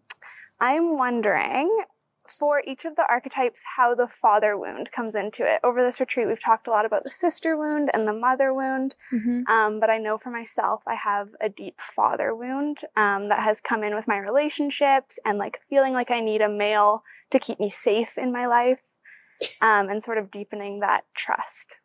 [0.58, 1.84] I'm wondering
[2.26, 5.60] for each of the archetypes how the father wound comes into it.
[5.62, 8.96] Over this retreat, we've talked a lot about the sister wound and the mother wound.
[9.12, 9.46] Mm-hmm.
[9.46, 13.60] Um, but I know for myself, I have a deep father wound um, that has
[13.60, 17.60] come in with my relationships and like feeling like I need a male to keep
[17.60, 18.82] me safe in my life
[19.60, 21.76] um, and sort of deepening that trust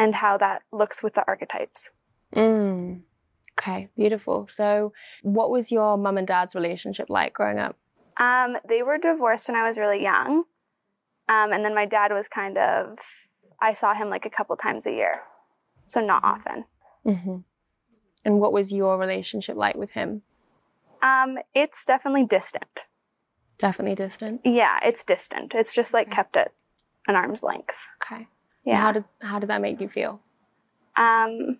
[0.00, 1.92] and how that looks with the archetypes.
[2.34, 3.02] Mm.
[3.58, 4.46] Okay, beautiful.
[4.46, 7.76] So, what was your mum and dad's relationship like growing up?
[8.16, 10.44] Um, they were divorced when I was really young.
[11.28, 12.98] Um, and then my dad was kind of,
[13.60, 15.20] I saw him like a couple times a year.
[15.84, 16.34] So, not mm-hmm.
[16.34, 16.64] often.
[17.06, 17.36] Mm-hmm.
[18.24, 20.22] And what was your relationship like with him?
[21.02, 22.86] Um, it's definitely distant.
[23.58, 24.40] Definitely distant.
[24.46, 25.54] Yeah, it's distant.
[25.54, 26.16] It's just like okay.
[26.16, 26.52] kept at
[27.06, 27.76] an arm's length.
[28.02, 28.28] Okay.
[28.64, 28.76] Yeah.
[28.76, 30.20] How did how did that make you feel?
[30.96, 31.58] Um,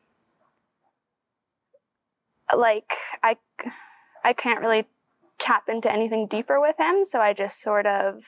[2.57, 3.37] like I,
[4.25, 4.87] I can't really
[5.39, 8.23] tap into anything deeper with him, so I just sort of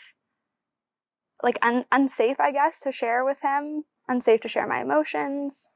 [1.42, 3.84] like un- unsafe, I guess, to share with him.
[4.08, 5.68] Unsafe to share my emotions.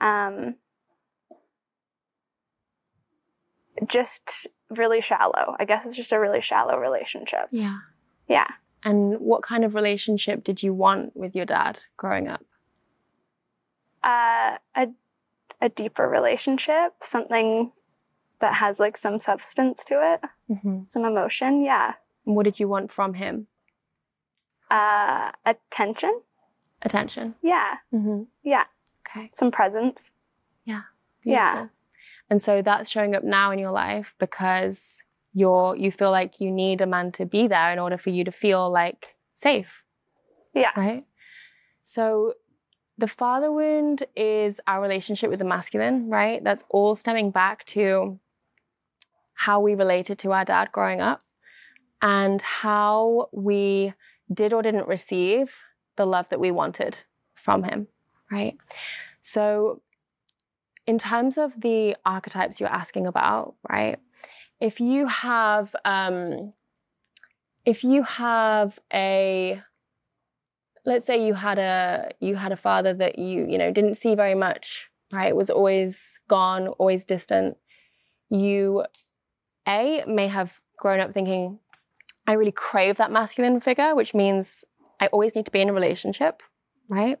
[0.00, 0.56] Um,
[3.86, 5.56] just really shallow.
[5.58, 7.48] I guess it's just a really shallow relationship.
[7.50, 7.78] Yeah.
[8.28, 8.46] Yeah.
[8.84, 12.42] And what kind of relationship did you want with your dad growing up?
[14.02, 14.88] Uh, a
[15.60, 17.72] a deeper relationship, something
[18.40, 20.84] that has like some substance to it, Mm-hmm.
[20.84, 21.62] some emotion.
[21.62, 21.94] Yeah.
[22.24, 23.46] What did you want from him?
[24.70, 26.22] Uh, attention.
[26.82, 27.34] Attention.
[27.42, 27.74] Yeah.
[27.92, 28.22] Mm-hmm.
[28.42, 28.64] Yeah.
[29.06, 29.28] Okay.
[29.34, 30.10] Some presence.
[30.64, 30.82] Yeah.
[31.22, 31.66] Yeah.
[32.30, 36.50] And so that's showing up now in your life because you're you feel like you
[36.50, 39.82] need a man to be there in order for you to feel like safe.
[40.54, 40.72] Yeah.
[40.76, 41.04] Right?
[41.82, 42.34] So
[42.98, 46.42] the father wound is our relationship with the masculine, right?
[46.44, 48.18] That's all stemming back to
[49.34, 51.22] how we related to our dad growing up
[52.02, 53.94] and how we
[54.32, 55.56] did or didn't receive
[55.96, 57.00] the love that we wanted
[57.34, 57.88] from him,
[58.30, 58.58] right?
[59.22, 59.80] So
[60.86, 63.98] in terms of the archetypes you're asking about, right?
[64.60, 66.52] If you have um
[67.64, 69.62] if you have a
[70.84, 74.14] let's say you had a you had a father that you you know didn't see
[74.14, 77.56] very much right was always gone always distant
[78.28, 78.84] you
[79.68, 81.58] a may have grown up thinking
[82.26, 84.64] i really crave that masculine figure which means
[85.00, 86.42] i always need to be in a relationship
[86.88, 87.18] right?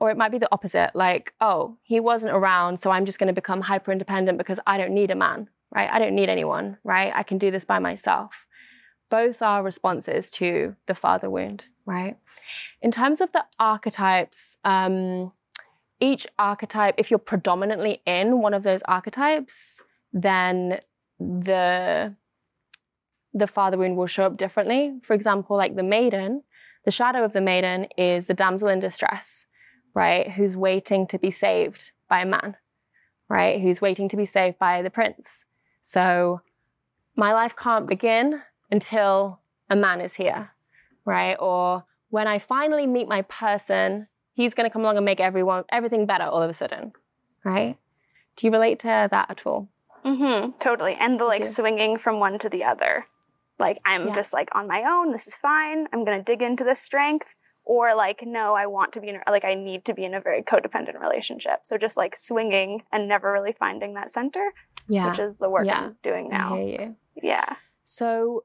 [0.00, 3.28] Or it might be the opposite like oh he wasn't around so i'm just going
[3.28, 6.78] to become hyper independent because i don't need a man right i don't need anyone
[6.82, 8.46] right i can do this by myself
[9.08, 12.16] both are responses to the father wound right
[12.82, 15.32] in terms of the archetypes, um,
[16.00, 19.80] each archetype, if you're predominantly in one of those archetypes,
[20.12, 20.80] then
[21.18, 22.14] the
[23.32, 24.98] the father wound will show up differently.
[25.02, 26.42] For example, like the maiden,
[26.84, 29.46] the shadow of the maiden is the damsel in distress,
[29.94, 30.30] right?
[30.30, 32.56] Who's waiting to be saved by a man,
[33.28, 33.60] right?
[33.60, 35.44] Who's waiting to be saved by the prince.
[35.86, 36.40] So
[37.14, 39.38] my life can't begin until
[39.70, 40.50] a man is here,
[41.04, 41.36] right?
[41.38, 45.62] Or when I finally meet my person, he's going to come along and make everyone
[45.68, 46.92] everything better all of a sudden,
[47.44, 47.78] right?
[48.34, 49.68] Do you relate to that at all?
[50.04, 50.58] Mm-hmm.
[50.58, 50.96] Totally.
[50.98, 53.06] And the like swinging from one to the other.
[53.60, 54.14] Like I'm Yeah.
[54.14, 55.12] just like on my own.
[55.12, 55.86] This is fine.
[55.92, 57.36] I'm gonna dig into this strength.
[57.64, 60.14] Or like no, I want to be in a, like I need to be in
[60.14, 61.60] a very codependent relationship.
[61.62, 64.52] So just like swinging and never really finding that center,
[64.88, 65.86] Yeah, which is the work Yeah.
[65.86, 66.56] I'm doing now.
[66.56, 66.96] you.
[67.22, 67.56] Yeah.
[67.84, 68.44] So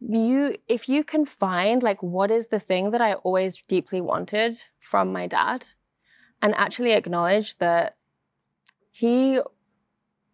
[0.00, 4.60] you if you can find like what is the thing that I always deeply wanted
[4.80, 5.64] from my dad
[6.42, 7.96] and actually acknowledge that
[8.90, 9.40] he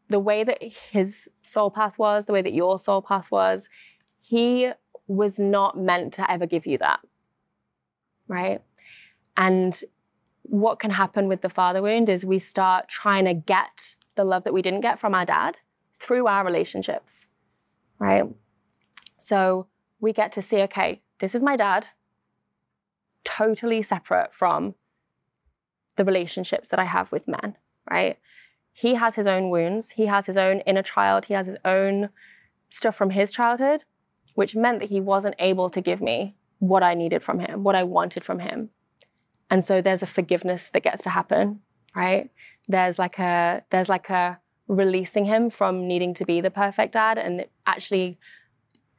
[0.08, 3.66] the way that his soul path was, the way that your soul path was,
[4.20, 4.70] he
[5.06, 7.00] was not meant to ever give you that.
[8.28, 8.60] Right?
[9.36, 9.80] And
[10.42, 14.44] what can happen with the father wound is we start trying to get the love
[14.44, 15.56] that we didn't get from our dad
[15.98, 17.26] through our relationships,
[17.98, 18.24] right?
[19.16, 19.66] So
[20.00, 21.86] we get to see, okay, this is my dad,
[23.24, 24.74] totally separate from
[25.96, 27.56] the relationships that I have with men,
[27.90, 28.18] right?
[28.72, 32.08] He has his own wounds, he has his own inner child, he has his own
[32.70, 33.84] stuff from his childhood,
[34.34, 37.74] which meant that he wasn't able to give me what I needed from him, what
[37.74, 38.70] I wanted from him.
[39.50, 41.60] And so there's a forgiveness that gets to happen,
[41.94, 42.30] right?
[42.68, 47.18] There's like a there's like a releasing him from needing to be the perfect dad.
[47.18, 48.18] And actually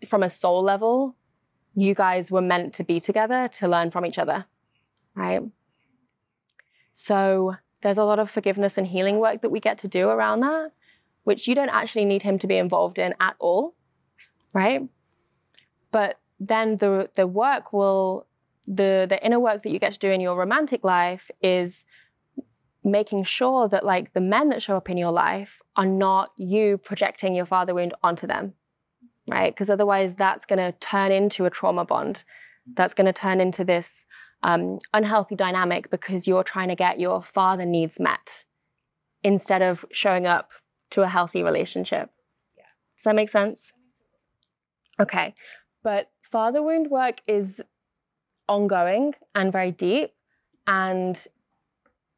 [0.08, 1.15] from a soul level
[1.75, 4.45] you guys were meant to be together to learn from each other
[5.15, 5.41] right?
[6.93, 10.41] So there's a lot of forgiveness and healing work that we get to do around
[10.41, 10.71] that
[11.23, 13.75] which you don't actually need him to be involved in at all
[14.53, 14.88] right?
[15.91, 18.27] But then the the work will
[18.67, 21.86] the the inner work that you get to do in your romantic life is
[22.84, 26.78] making sure that like the men that show up in your life are not you
[26.78, 28.54] projecting your father wound onto them
[29.30, 29.54] right?
[29.54, 32.24] Because otherwise that's going to turn into a trauma bond.
[32.76, 34.06] That's going to turn into this
[34.41, 38.46] um, unhealthy dynamic because you're trying to get your father needs met
[39.24, 40.50] instead of showing up
[40.91, 42.10] to a healthy relationship.
[42.98, 43.73] Does that make sense?
[45.00, 45.34] Okay.
[45.81, 47.62] But father wound work is
[48.48, 50.13] ongoing and very deep
[50.67, 51.25] and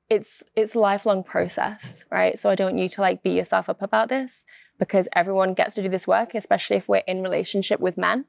[0.09, 2.37] it's it's a lifelong process right?
[2.37, 4.43] So i don't want you to like beat yourself up about this
[4.77, 8.25] because everyone gets to do this work especially if we're in relationship with men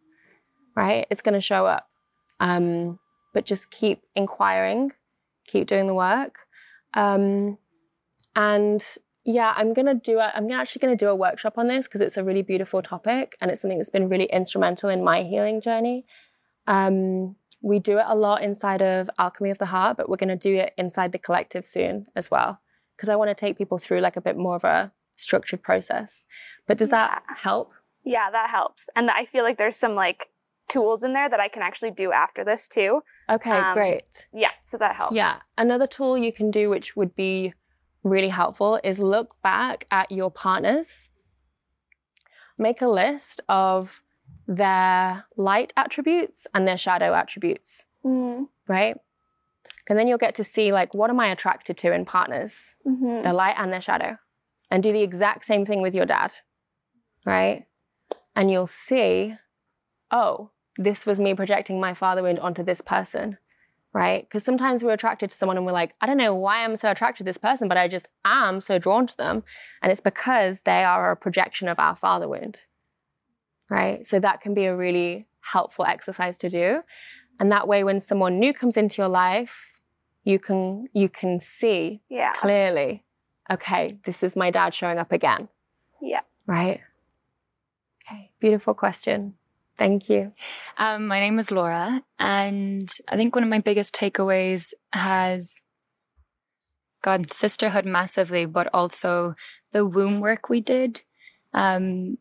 [0.75, 1.07] right?
[1.11, 1.89] It's going to show up.
[2.41, 2.99] Um
[3.33, 4.93] but just keep inquiring
[5.47, 6.41] keep doing the work.
[6.95, 7.59] Um
[8.35, 8.83] and
[9.25, 12.01] yeah i'm to do a, i'm actually going to do a workshop on this because
[12.01, 15.61] it's a really beautiful topic and it's something that's been really instrumental in my healing
[15.61, 16.07] journey.
[16.67, 20.29] Um we do it a lot inside of Alchemy of the Heart, but we're going
[20.29, 22.61] to do it inside the collective soon as well.
[22.97, 26.27] Because I want to take people through like a bit more of a structured process.
[26.67, 27.73] But does that help?
[28.05, 28.89] Yeah, that helps.
[28.95, 30.29] And I feel like there's some like
[30.69, 33.01] tools in there that I can actually do after this too.
[33.31, 34.27] Okay, Um, great.
[34.33, 35.15] Yeah, so that helps.
[35.15, 35.37] Yeah.
[35.59, 37.55] Another tool you can do, which would be
[38.03, 41.11] really helpful, is look back at your partners,
[42.59, 44.03] make a list of
[44.47, 48.97] their light attributes and their shadow attributes, Mm, right?
[49.89, 52.75] And then you'll get to see, like, what am I attracted to in partners?
[52.87, 53.23] mhm.
[53.23, 54.19] their light and their shadow,
[54.71, 56.33] and do the exact same thing with your dad,
[57.25, 57.67] right?
[58.35, 59.35] And you'll see,
[60.11, 63.39] oh, this was me projecting my father wound onto this person,
[63.93, 64.23] right?
[64.29, 66.91] Because sometimes we're attracted to someone and we're like, I don't know why I'm so
[66.91, 69.43] attracted to this person, but I just am so drawn to them.
[69.83, 72.61] And it's because they are a projection of our father wound,
[73.71, 74.07] right?
[74.07, 76.83] So that can be a really helpful exercise to do.
[77.39, 79.73] And that way, when someone new comes into your life,
[80.25, 82.33] you can you can see Yeah.
[82.33, 83.05] clearly,
[83.51, 85.49] okay, this is my dad showing up again.
[86.01, 86.21] Yeah.
[86.47, 86.81] Right?
[88.09, 89.35] Okay, beautiful question.
[89.79, 90.33] Thank you.
[90.79, 95.61] Um, my name is Laura, and I think one of my biggest takeaways has
[97.03, 99.35] gone sisterhood massively, but also
[99.73, 101.03] the womb work we did.
[101.53, 102.19] Um,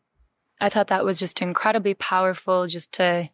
[0.60, 3.30] I thought that was just incredibly powerful, just to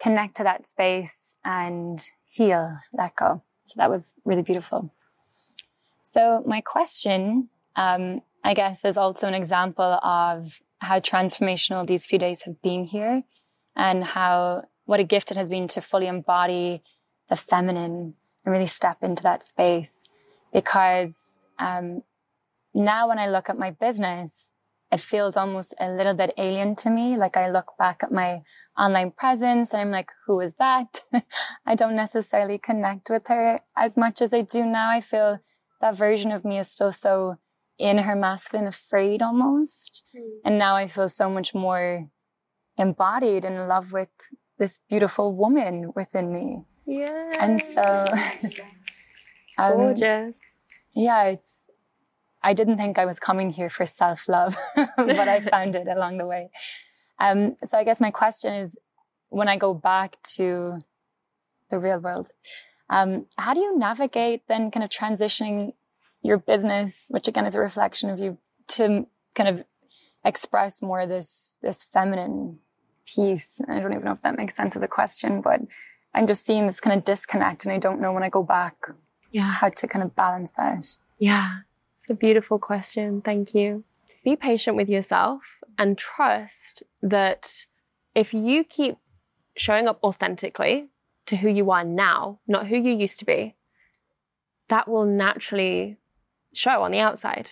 [0.00, 3.42] connect to that space and heal, let go.
[3.66, 4.92] So that was really beautiful.
[6.02, 12.18] So my question, um, I guess, is also an example of how transformational these few
[12.18, 13.22] days have been here
[13.74, 16.82] and how what a gift it has been to fully embody
[17.28, 18.14] the feminine
[18.44, 20.04] and really step into that space
[20.52, 22.02] because um,
[22.72, 24.52] now when i look at my business
[24.92, 28.40] it feels almost a little bit alien to me like i look back at my
[28.78, 31.00] online presence and i'm like who is that
[31.66, 35.38] i don't necessarily connect with her as much as i do now i feel
[35.80, 37.36] that version of me is still so
[37.78, 40.04] in her masculine afraid almost
[40.44, 42.08] and now i feel so much more
[42.78, 44.08] embodied and in love with
[44.58, 46.62] this beautiful woman within me.
[46.86, 47.32] Yeah.
[47.40, 47.82] And so,
[49.58, 50.54] um, gorgeous.
[50.94, 51.65] yeah, it's,
[52.48, 54.56] I didn't think I was coming here for self love,
[54.96, 56.50] but I found it along the way.
[57.18, 58.76] Um, so I guess my question is
[59.38, 60.78] when I go back to
[61.70, 62.28] the real world,
[62.88, 65.72] um, how do you navigate then kind of transitioning
[66.22, 68.38] your business, which again is a reflection of you,
[68.76, 69.64] to kind of
[70.24, 72.58] express more this this feminine
[73.12, 73.60] piece.
[73.68, 75.60] I don't even know if that makes sense as a question, but
[76.14, 78.76] I'm just seeing this kind of disconnect, and I don't know when I go back
[79.32, 79.50] Yeah.
[79.60, 80.86] how to kind of balance that.
[81.18, 81.48] Yeah.
[82.06, 83.20] It's a beautiful question.
[83.20, 83.82] Thank you.
[84.22, 85.42] Be patient with yourself
[85.76, 87.66] and trust that
[88.14, 88.98] if you keep
[89.56, 90.86] showing up authentically
[91.26, 93.56] to who you are now, not who you used to be,
[94.68, 95.96] that will naturally
[96.54, 97.50] show on the outside.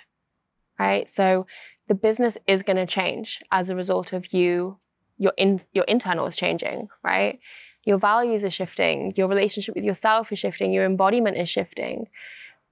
[0.78, 1.10] Right?
[1.10, 1.48] So
[1.88, 4.78] the business is going to change as a result of you
[5.18, 7.40] your in, your internal is changing, right?
[7.82, 12.06] Your values are shifting, your relationship with yourself is shifting, your embodiment is shifting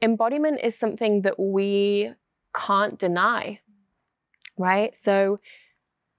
[0.03, 2.13] embodiment is something that we
[2.55, 3.61] can't deny,
[4.59, 4.95] right?
[4.95, 5.41] So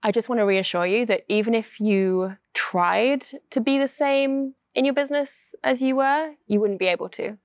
[0.02, 4.56] I just want to reassure you that even if you tried to be the same
[4.74, 7.38] in your business as you were, you wouldn't be able to,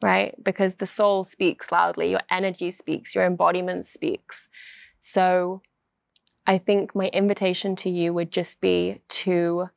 [0.00, 0.34] right?
[0.42, 4.48] Because the soul speaks loudly, your energy speaks, your embodiment speaks.
[5.00, 5.62] So
[6.46, 9.68] I think my invitation to you would just be to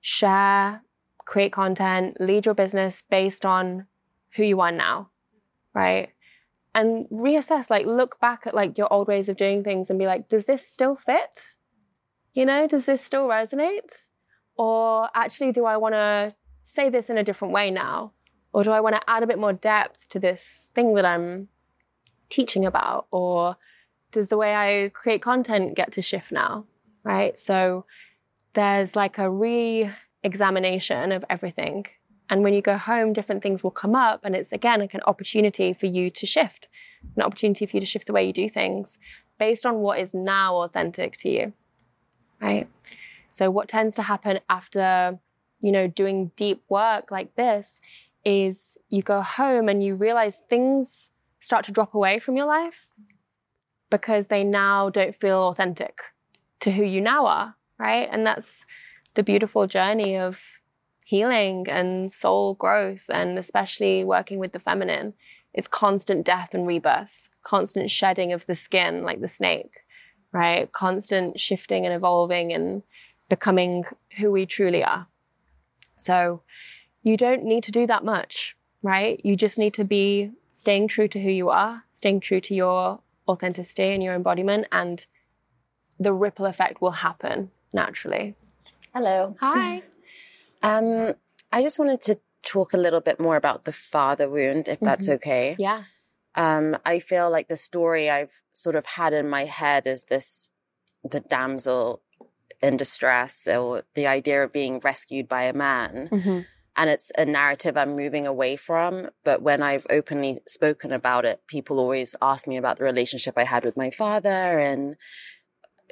[0.00, 0.82] share,
[1.24, 3.86] create content, lead your business based on
[4.34, 5.10] who you are now,
[5.74, 6.10] right?
[6.74, 10.06] And reassess, like look back at like your old ways of doing things and be
[10.06, 11.56] like, does this still fit?
[12.32, 14.06] You know, does this still resonate?
[14.56, 18.12] Or actually, do I want to say this in a different way now?
[18.52, 21.48] Or do I want to add a bit more depth to this thing that I'm
[22.30, 23.06] teaching about?
[23.10, 23.56] Or
[24.10, 26.66] does the way I create content get to shift now?
[27.04, 27.38] Right.
[27.38, 27.86] So
[28.54, 29.90] there's like a re
[30.22, 31.86] examination of everything.
[32.32, 34.20] And when you go home, different things will come up.
[34.24, 36.70] And it's again like an opportunity for you to shift,
[37.14, 38.98] an opportunity for you to shift the way you do things
[39.38, 41.52] based on what is now authentic to you.
[42.40, 42.66] Right.
[43.28, 45.18] So, what tends to happen after,
[45.60, 47.82] you know, doing deep work like this
[48.24, 51.10] is you go home and you realize things
[51.40, 52.88] start to drop away from your life
[53.90, 56.00] because they now don't feel authentic
[56.60, 57.56] to who you now are.
[57.78, 58.08] Right.
[58.10, 58.64] And that's
[59.12, 60.40] the beautiful journey of
[61.04, 65.14] healing and soul growth, and especially working with the feminine.
[65.54, 69.80] It's constant death and rebirth, constant shedding of the skin like the snake,
[70.32, 70.70] right?
[70.72, 72.82] Constant shifting and evolving and
[73.28, 73.84] becoming
[74.18, 75.06] who we truly are.
[75.98, 76.42] So
[77.02, 79.20] you don't need to do that much, right?
[79.24, 83.00] You just need to be staying true to who you are, staying true to your
[83.28, 85.06] authenticity and your embodiment, and
[85.98, 88.34] the ripple effect will happen naturally.
[88.94, 89.36] Hello.
[89.40, 89.82] Hi.
[90.62, 91.14] Um,
[91.52, 95.08] I just wanted to talk a little bit more about the father wound, if that's
[95.08, 95.14] Mhm.
[95.14, 95.56] okay.
[95.58, 95.84] Yeah.
[96.34, 100.50] Um, I feel like the story I've sort of had in my head is this
[101.04, 102.00] the damsel
[102.62, 106.08] in distress or the idea of being rescued by a man.
[106.10, 106.46] Mhm.
[106.76, 109.10] And it's a narrative I'm moving away from.
[109.24, 113.44] But when I've openly spoken about it, people always ask me about the relationship I
[113.44, 114.96] had with my father and,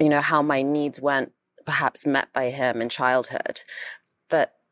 [0.01, 1.33] you know, how my needs weren't
[1.67, 3.61] perhaps met by him in childhood.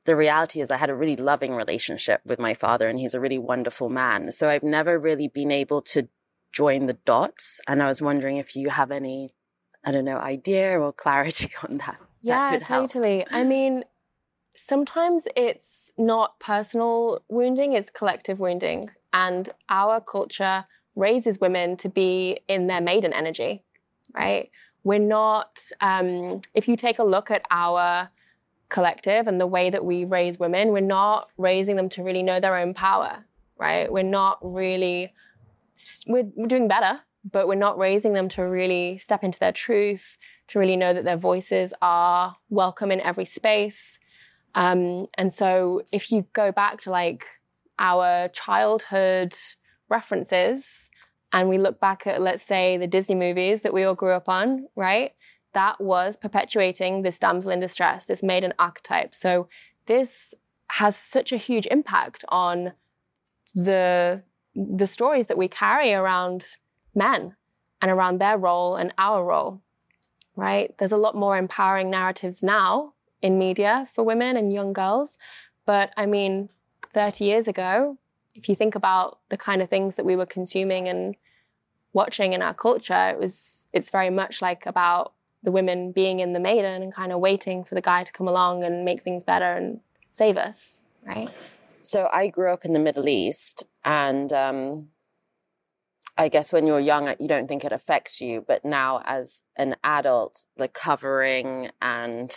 [0.08, 3.20] The reality is, I had a really loving relationship with my father, and he's a
[3.20, 4.32] really wonderful man.
[4.32, 6.08] So I've never really been able to
[6.50, 7.60] join the dots.
[7.68, 9.34] And I was wondering if you have any,
[9.84, 11.98] I don't know, idea or clarity on that.
[12.22, 12.64] Yeah, help.
[12.64, 13.26] totally.
[13.30, 13.84] I mean,
[14.54, 18.88] sometimes it's not personal wounding, it's collective wounding.
[19.12, 20.64] And our culture
[20.96, 23.62] raises women to be in their maiden energy,
[24.14, 24.50] right?
[24.84, 28.08] We're not, um, if you take a look at our
[28.68, 32.40] collective and the way that we raise women, we're not raising them to really know
[32.40, 33.24] their own power,
[33.56, 33.90] right?
[33.92, 35.12] We're not really,
[36.06, 37.00] we're, we're doing better,
[37.30, 41.04] but we're not raising them to really step into their truth, to really know that
[41.04, 43.98] their voices are welcome in every space.
[44.54, 47.24] Um, and so if you go back to like
[47.78, 49.34] our childhood
[49.88, 50.90] references
[51.32, 54.28] and we look back at, let's say, the Disney movies that we all grew up
[54.28, 55.12] on, right?
[55.52, 59.14] That was perpetuating this damsel in distress, this maiden archetype.
[59.14, 59.48] So
[59.86, 60.34] this
[60.70, 62.72] has such a huge impact on
[63.54, 64.22] the
[64.54, 66.56] the stories that we carry around
[66.94, 67.36] men
[67.80, 69.60] and around their role and our role
[70.36, 72.92] right there's a lot more empowering narratives now
[73.22, 75.16] in media for women and young girls
[75.64, 76.48] but i mean
[76.92, 77.98] 30 years ago
[78.34, 81.16] if you think about the kind of things that we were consuming and
[81.92, 86.32] watching in our culture it was it's very much like about the women being in
[86.32, 89.24] the maiden and kind of waiting for the guy to come along and make things
[89.24, 89.80] better and
[90.10, 91.30] save us right
[91.82, 94.88] So I grew up in the Middle East, and um,
[96.18, 99.76] I guess when you're young, you don't think it affects you, but now as an
[99.84, 102.30] adult, the covering and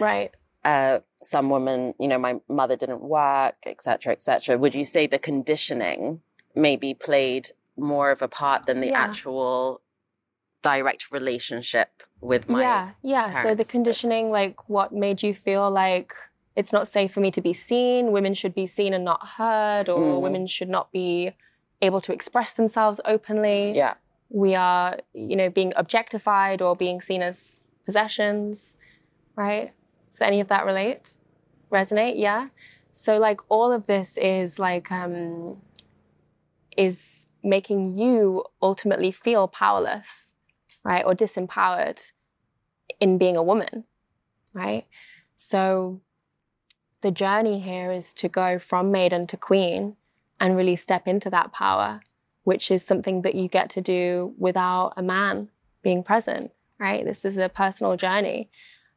[0.00, 0.30] right
[0.64, 4.56] uh, some women, you know, my mother didn't work, et cetera, et cetera.
[4.56, 6.22] Would you say the conditioning
[6.54, 9.02] maybe played more of a part than the Yeah.
[9.04, 9.81] actual
[10.62, 16.14] direct relationship with my yeah yeah so the conditioning like what made you feel like
[16.54, 19.88] it's not safe for me to be seen women should be seen and not heard
[19.88, 20.20] or Mhm.
[20.22, 21.32] women should not be
[21.80, 23.72] able to express themselves openly.
[23.72, 23.94] Yeah.
[24.28, 28.76] We are you know being objectified or being seen as possessions
[29.34, 29.72] right?
[30.10, 31.16] Does any of that relate?
[31.72, 32.18] Resonate?
[32.18, 32.48] Yeah.
[32.92, 35.60] So like all of this is like um
[36.76, 40.31] is making you ultimately feel powerless
[40.84, 42.12] right or disempowered
[43.00, 43.84] in being a woman
[44.54, 44.86] right
[45.36, 46.00] so
[47.00, 49.96] the journey here is to go from maiden to queen
[50.38, 52.00] and really step into that power
[52.44, 55.48] which is something that you get to do without a man
[55.82, 57.04] being present, right?
[57.04, 58.50] This is a personal journey.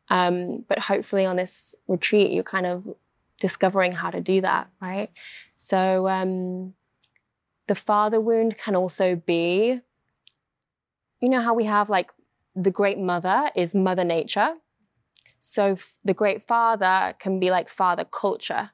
[0.09, 2.95] Um, but hopefully on this retreat, you're kind of
[3.39, 5.09] discovering how to do that, right?
[5.57, 6.73] So um,
[7.67, 9.81] the father wound can also be,
[11.22, 12.11] you know, how we have like
[12.55, 14.55] the great mother is Mother Nature.
[15.39, 18.72] So f- the great father can be like father culture,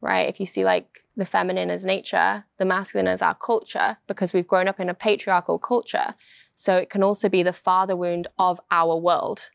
[0.00, 0.28] right?
[0.28, 4.46] If you see like the feminine as nature, the masculine as our culture, because we've
[4.46, 6.14] grown up in a patriarchal culture.
[6.54, 9.48] So it can also be the father wound of our world.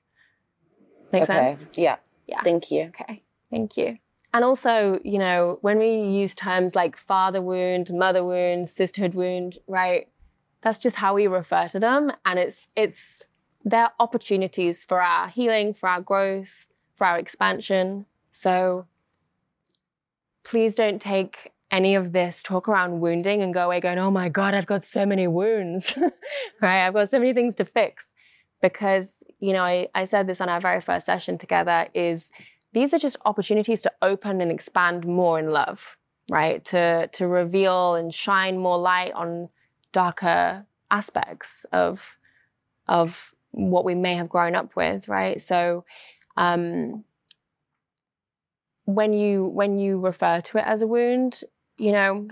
[1.12, 1.68] Make okay sense?
[1.78, 2.42] yeah Yeah.
[2.42, 3.98] thank you Okay, thank you.
[4.34, 9.58] And also, you know, when we use terms like father wound, mother wound, sisterhood wound,
[9.68, 10.10] right?
[10.68, 12.12] That's just how we refer to them.
[12.26, 13.24] And it's it's
[13.64, 18.06] they're opportunities for our healing, for our growth, for our expansion.
[18.32, 18.86] So
[20.44, 24.28] please don't take any of this talk around wounding and go away going, oh my
[24.28, 25.98] God, I've got so many wounds,
[26.62, 26.86] right?
[26.86, 28.12] I've got so many things to fix.
[28.62, 32.30] Because, you know, I, I said this on our very first session together is
[32.74, 35.96] these are just opportunities to open and expand more in love,
[36.30, 36.66] right?
[36.66, 39.48] To, to reveal and shine more light on
[39.92, 42.18] darker aspects of,
[42.88, 45.42] of what we may have grown up with, right?
[45.42, 45.86] So,
[46.36, 47.04] um,
[48.86, 51.42] when you when you refer to it as a wound,
[51.78, 52.28] you know,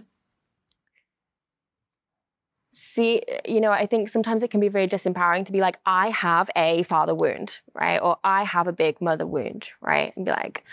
[2.72, 6.10] see, you know, I think sometimes it can be very disempowering to be like, I
[6.10, 8.00] have a father wound, right?
[8.00, 10.14] Or I have a big mother wound, right?
[10.16, 10.64] And be like,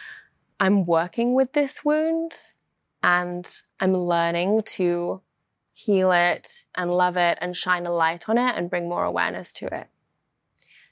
[0.60, 2.32] I'm working with this wound
[3.02, 3.48] and
[3.80, 5.20] I'm learning to
[5.72, 9.52] heal it and love it and shine a light on it and bring more awareness
[9.54, 9.88] to it.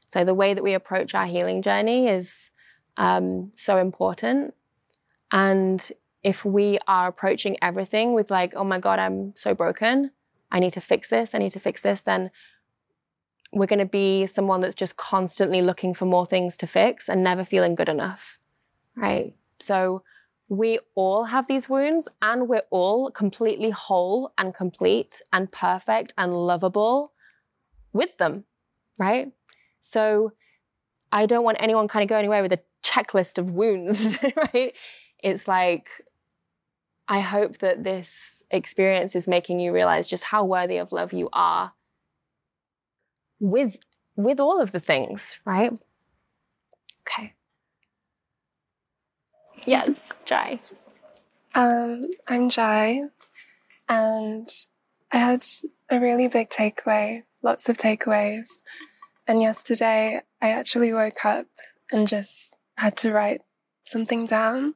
[0.06, 2.50] So the way that we approach our healing journey is
[2.96, 4.54] um, so important.
[5.30, 5.90] And
[6.22, 10.10] if we are approaching everything with, like, oh my God, I'm so broken,
[10.50, 12.30] I need to fix this, I need to fix this, then
[13.52, 17.22] we're going to be someone that's just constantly looking for more things to fix and
[17.22, 18.38] never feeling good enough.
[18.96, 19.34] Right.
[19.60, 20.02] So
[20.50, 26.34] we all have these wounds and we're all completely whole and complete and perfect and
[26.34, 27.12] lovable
[27.92, 28.44] with them.
[28.98, 29.30] Right.
[29.80, 30.32] So
[31.12, 34.18] I don't want anyone kind of going away with a checklist of wounds.
[34.52, 34.74] right.
[35.22, 35.88] It's like,
[37.06, 41.28] I hope that this experience is making you realize just how worthy of love you
[41.32, 41.72] are
[43.38, 43.78] with
[44.16, 45.72] with all of the things, right?
[47.02, 47.34] Okay.
[49.66, 50.60] Yes, Jai.
[51.54, 53.02] Um, I'm Jai,
[53.88, 54.48] and
[55.12, 55.44] I had
[55.90, 58.62] a really big takeaway, lots of takeaways.
[59.26, 61.46] And yesterday, I actually woke up
[61.92, 63.42] and just had to write
[63.84, 64.74] something down.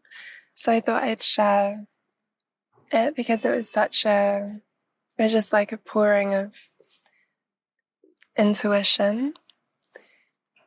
[0.55, 1.87] So I thought I'd share
[2.93, 4.61] it because it was such a,
[5.17, 6.69] it was just like a pouring of
[8.37, 9.33] intuition.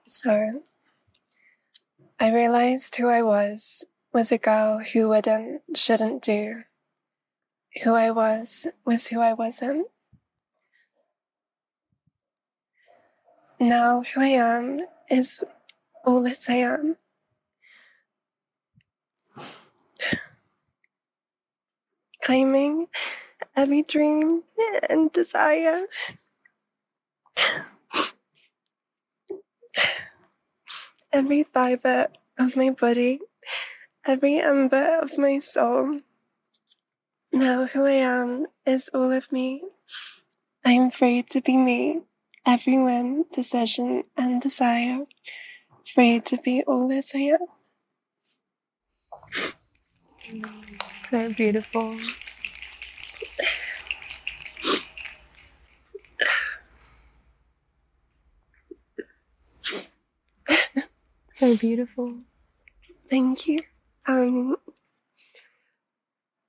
[0.07, 0.63] So
[2.19, 3.85] I realized who I was
[4.17, 6.63] was a girl who wouldn't, shouldn't do.
[7.83, 9.85] Who I was was who I wasn't.
[13.59, 15.43] Now who I am is
[16.03, 16.97] all that I am.
[22.23, 22.87] Claiming
[23.55, 24.41] every dream
[24.89, 25.85] and desire
[31.13, 32.07] every fiber
[32.39, 33.19] of my body,
[34.07, 35.99] every ember of my soul.
[37.33, 39.63] Now who I am is all of me.
[40.65, 42.01] I am free to be me,
[42.45, 45.01] every whim, decision, and desire.
[45.85, 47.39] Free to be all that I am.
[51.09, 51.97] So beautiful.
[61.33, 62.15] So beautiful.
[63.11, 63.61] Thank you.
[64.07, 64.55] Um,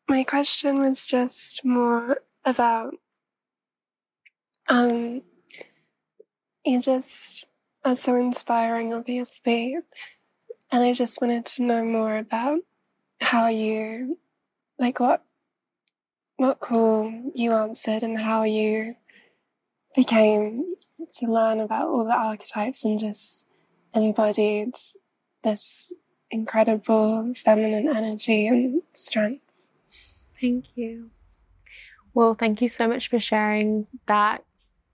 [0.08, 2.94] my question was just more about
[4.68, 5.22] um,
[6.64, 7.46] you just
[7.84, 9.76] are so inspiring, obviously,
[10.70, 12.60] and I just wanted to know more about
[13.20, 14.18] how you,
[14.78, 15.24] like, what
[16.36, 18.94] what cool you answered and how you
[19.96, 20.76] became
[21.16, 23.44] to learn about all the archetypes and just
[23.92, 24.74] embodied
[25.42, 25.92] this
[26.30, 29.42] incredible feminine energy and strength.
[30.40, 31.10] Thank you.
[32.14, 34.44] Well, thank you so much for sharing that.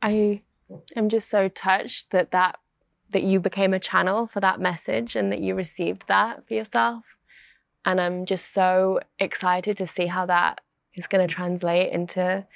[0.02, 0.42] I
[0.96, 2.58] am just so touched that that
[3.10, 7.04] that you became a channel for that message and that you received that for yourself.
[7.84, 10.60] And I'm just so excited to see how that
[10.94, 12.46] is going to translate into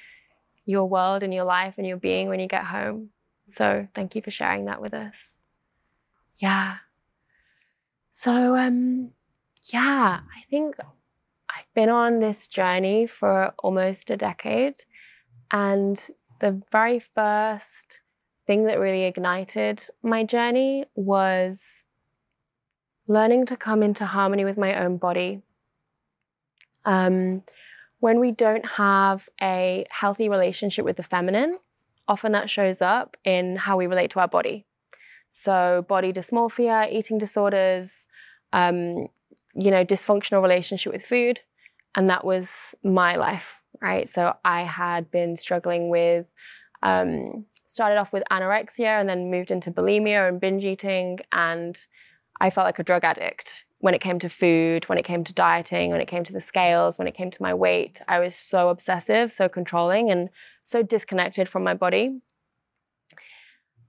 [0.65, 3.09] your world and your life and your being when you get home.
[3.47, 5.15] So, thank you for sharing that with us.
[6.39, 6.77] Yeah.
[8.21, 9.11] So, um,
[9.71, 10.75] yeah, I think
[11.49, 14.75] I've been on this journey for almost a decade.
[15.51, 15.97] And
[16.41, 18.01] the very first
[18.45, 21.85] thing that really ignited my journey was
[23.07, 25.41] learning to come into harmony with my own body.
[26.83, 27.43] Um,
[28.01, 31.57] when we don't have a healthy relationship with the feminine,
[32.05, 34.65] often that shows up in how we relate to our body.
[35.31, 38.07] So, body dysmorphia, eating disorders,
[38.53, 39.07] um,
[39.55, 41.39] you know, dysfunctional relationship with food.
[41.95, 44.07] And that was my life, right?
[44.07, 46.27] So, I had been struggling with,
[46.83, 51.19] um, started off with anorexia and then moved into bulimia and binge eating.
[51.31, 51.77] And
[52.39, 55.33] I felt like a drug addict when it came to food, when it came to
[55.33, 58.01] dieting, when it came to the scales, when it came to my weight.
[58.07, 60.29] I was so obsessive, so controlling, and
[60.63, 62.19] so disconnected from my body.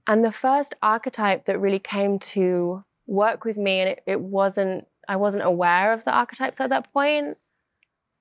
[0.07, 4.87] And the first archetype that really came to work with me, and it, it wasn't,
[5.07, 7.37] I wasn't aware of the archetypes at that point.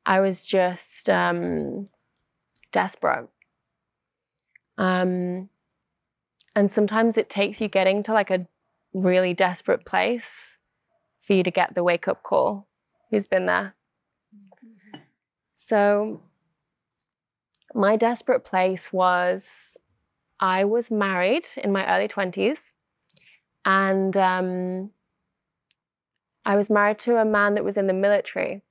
[0.05, 1.88] I was just um,
[2.72, 3.28] desperate.
[4.76, 5.49] Um,
[6.57, 8.47] and sometimes it takes you getting to like a
[8.93, 10.57] really desperate place
[11.20, 12.66] for you to get the wake up call.
[13.11, 13.74] Who's been there?
[15.55, 16.22] So,
[17.74, 19.76] my desperate place was
[20.41, 22.72] I was married in my early 20s,
[23.64, 24.90] and um,
[26.44, 28.62] I was married to a man that was in the military,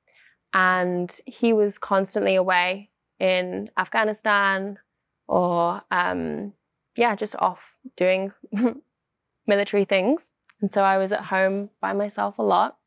[0.54, 4.80] and he was constantly away in Afghanistan
[5.28, 6.54] or, um,
[6.98, 8.32] yeah, just off doing
[9.48, 10.32] military things.
[10.62, 12.78] And so I was at home by myself a lot.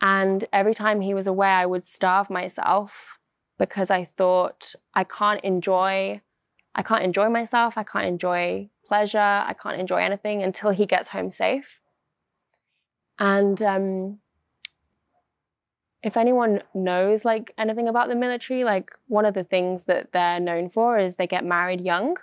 [0.00, 3.18] And every time he was away, I would starve myself
[3.58, 6.22] because I thought I can't enjoy
[6.74, 11.08] I can't enjoy myself, I can't enjoy pleasure, I can't enjoy anything until he gets
[11.08, 11.80] home safe.
[13.18, 14.18] And um,
[16.02, 20.40] if anyone knows like anything about the military, like one of the things that they're
[20.40, 22.16] known for is they get married young.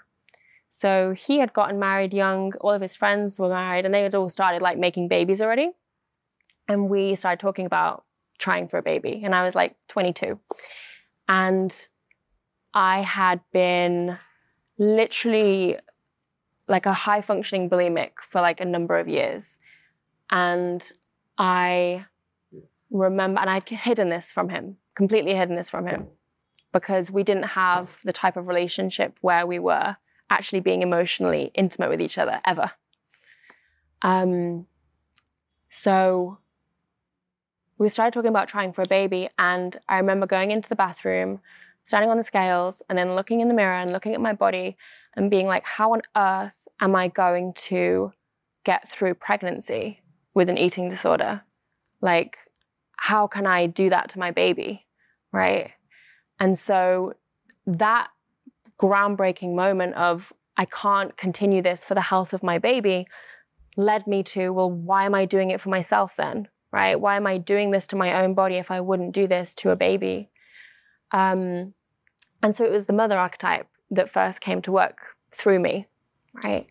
[0.69, 4.15] So he had gotten married young, all of his friends were married, and they had
[4.15, 5.71] all started like making babies already.
[6.67, 8.03] And we started talking about
[8.39, 9.21] trying for a baby.
[9.23, 10.39] And I was like 22.
[11.29, 11.87] And
[12.73, 14.17] I had been
[14.77, 15.77] literally
[16.67, 19.57] like a high functioning bulimic for like a number of years.
[20.29, 20.91] And
[21.37, 22.05] I
[22.91, 26.07] remember, and I'd hidden this from him, completely hidden this from him,
[26.73, 29.95] because we didn't have the type of relationship where we were
[30.29, 32.71] actually being emotionally intimate with each other ever.
[34.01, 34.67] Um,
[35.69, 36.39] so
[37.77, 41.39] we started talking about trying for a baby, and I remember going into the bathroom
[41.87, 44.77] standing on the scales and then looking in the mirror and looking at my body
[45.15, 48.11] and being like, how on earth am I going to
[48.65, 50.01] get through pregnancy
[50.33, 51.41] with an eating disorder?
[52.01, 52.37] Like,
[52.97, 54.85] how can I do that to my baby?
[55.31, 55.71] Right.
[56.39, 57.13] And so
[57.65, 58.09] that
[58.79, 63.07] groundbreaking moment of, I can't continue this for the health of my baby
[63.77, 66.49] led me to, well, why am I doing it for myself then?
[66.73, 66.99] Right?
[66.99, 69.69] Why am I doing this to my own body if I wouldn't do this to
[69.69, 70.29] a baby?
[71.11, 71.73] Um,
[72.41, 74.97] and so it was the mother archetype that first came to work
[75.31, 75.87] through me,
[76.43, 76.67] right?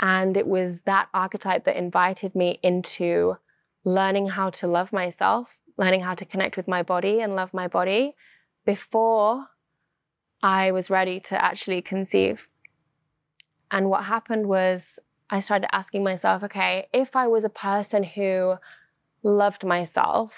[0.00, 3.36] And it was that archetype that invited me into
[3.84, 7.68] learning how to love myself, learning how to connect with my body and love my
[7.68, 8.14] body
[8.64, 9.46] before
[10.42, 12.48] I was ready to actually conceive.
[13.70, 14.98] And what happened was
[15.30, 18.56] I started asking myself, okay, if I was a person who
[19.22, 20.34] loved myself,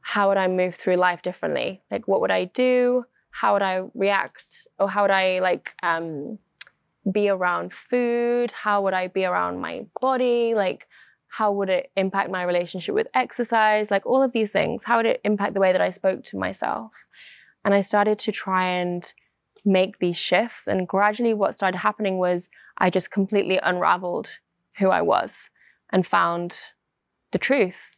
[0.00, 1.82] how would I move through life differently?
[1.90, 3.04] Like, what would I do?
[3.32, 6.38] How would I react or how would I like um,
[7.10, 8.52] be around food?
[8.52, 10.54] How would I be around my body?
[10.54, 10.86] Like,
[11.28, 13.90] how would it impact my relationship with exercise?
[13.90, 14.84] Like, all of these things.
[14.84, 16.92] How would it impact the way that I spoke to myself?
[17.64, 19.10] And I started to try and
[19.64, 20.66] make these shifts.
[20.66, 24.38] And gradually, what started happening was I just completely unraveled
[24.78, 25.48] who I was
[25.90, 26.56] and found
[27.30, 27.96] the truth,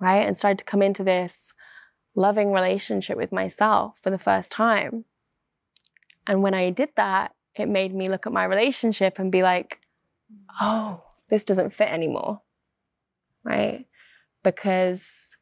[0.00, 0.26] right?
[0.26, 1.52] And started to come into this
[2.14, 5.04] loving relationship with myself for the first time.
[6.26, 9.80] And when I did that, it made me look at my relationship and be like,
[10.60, 12.40] oh, this doesn't fit anymore.
[13.44, 13.86] Right?
[14.42, 15.36] Because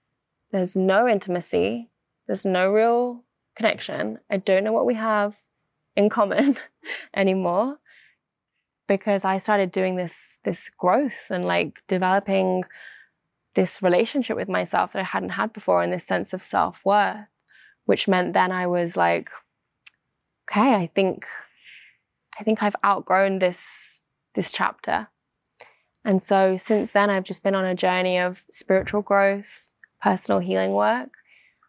[0.53, 1.91] there's no intimacy,
[2.27, 4.19] there's no real connection.
[4.31, 5.37] I don't know what we have
[5.97, 6.57] in common
[7.15, 7.79] anymore
[8.87, 12.65] because I started doing this this growth and like developing
[13.61, 17.27] this relationship with myself that I hadn't had before and this sense of self worth,
[17.85, 19.29] which meant then I was like,
[20.51, 21.27] okay, I think,
[22.39, 24.01] I think I've outgrown this
[24.35, 25.09] this chapter.
[26.07, 30.73] And so since then, I've just been on a journey of spiritual growth, personal healing
[30.73, 31.11] work.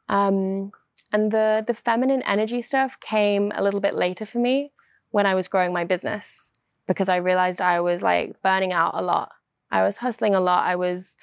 [0.07, 0.71] Um,
[1.11, 4.71] and the, the feminine energy stuff came a little bit later for me
[5.09, 6.51] when I was growing my business
[6.87, 9.33] because I realized I was like burning out a lot.
[9.69, 10.65] I was hustling a lot.
[10.65, 11.15] I was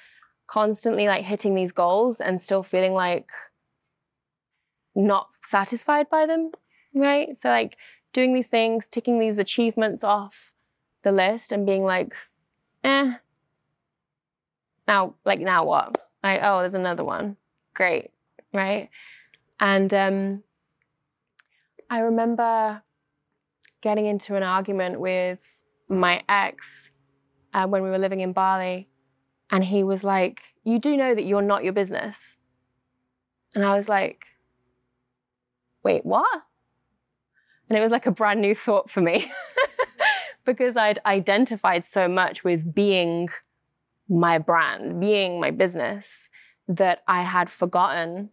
[0.49, 3.29] constantly like hitting these goals and still feeling like
[4.95, 6.51] not satisfied by them,
[6.95, 7.37] right?
[7.37, 7.77] So like
[8.13, 10.53] doing these things, ticking these achievements off
[11.03, 12.13] the list and being like,
[12.83, 13.13] eh,
[14.87, 16.03] now, like now what?
[16.23, 17.37] Like, oh, there's another one.
[17.75, 18.09] Great,
[18.51, 18.89] right?
[19.59, 20.43] And um,
[21.91, 22.81] I remember
[23.81, 26.89] getting into an argument with my ex
[27.53, 28.88] uh, when we were living in Bali
[29.51, 32.35] and he was like, You do know that you're not your business.
[33.55, 34.25] And I was like,
[35.83, 36.43] Wait, what?
[37.69, 39.31] And it was like a brand new thought for me
[40.45, 43.29] because I'd identified so much with being
[44.09, 46.29] my brand, being my business,
[46.67, 48.29] that I had forgotten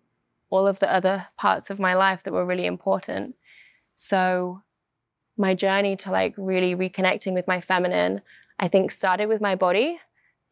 [0.51, 3.35] all of the other parts of my life that were really important.
[3.95, 4.63] So,
[5.37, 8.23] my journey to like really reconnecting with my feminine,
[8.59, 9.99] I think started with my body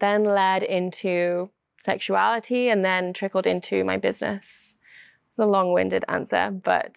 [0.00, 4.76] then led into sexuality and then trickled into my business.
[5.30, 6.96] It's a long winded answer, but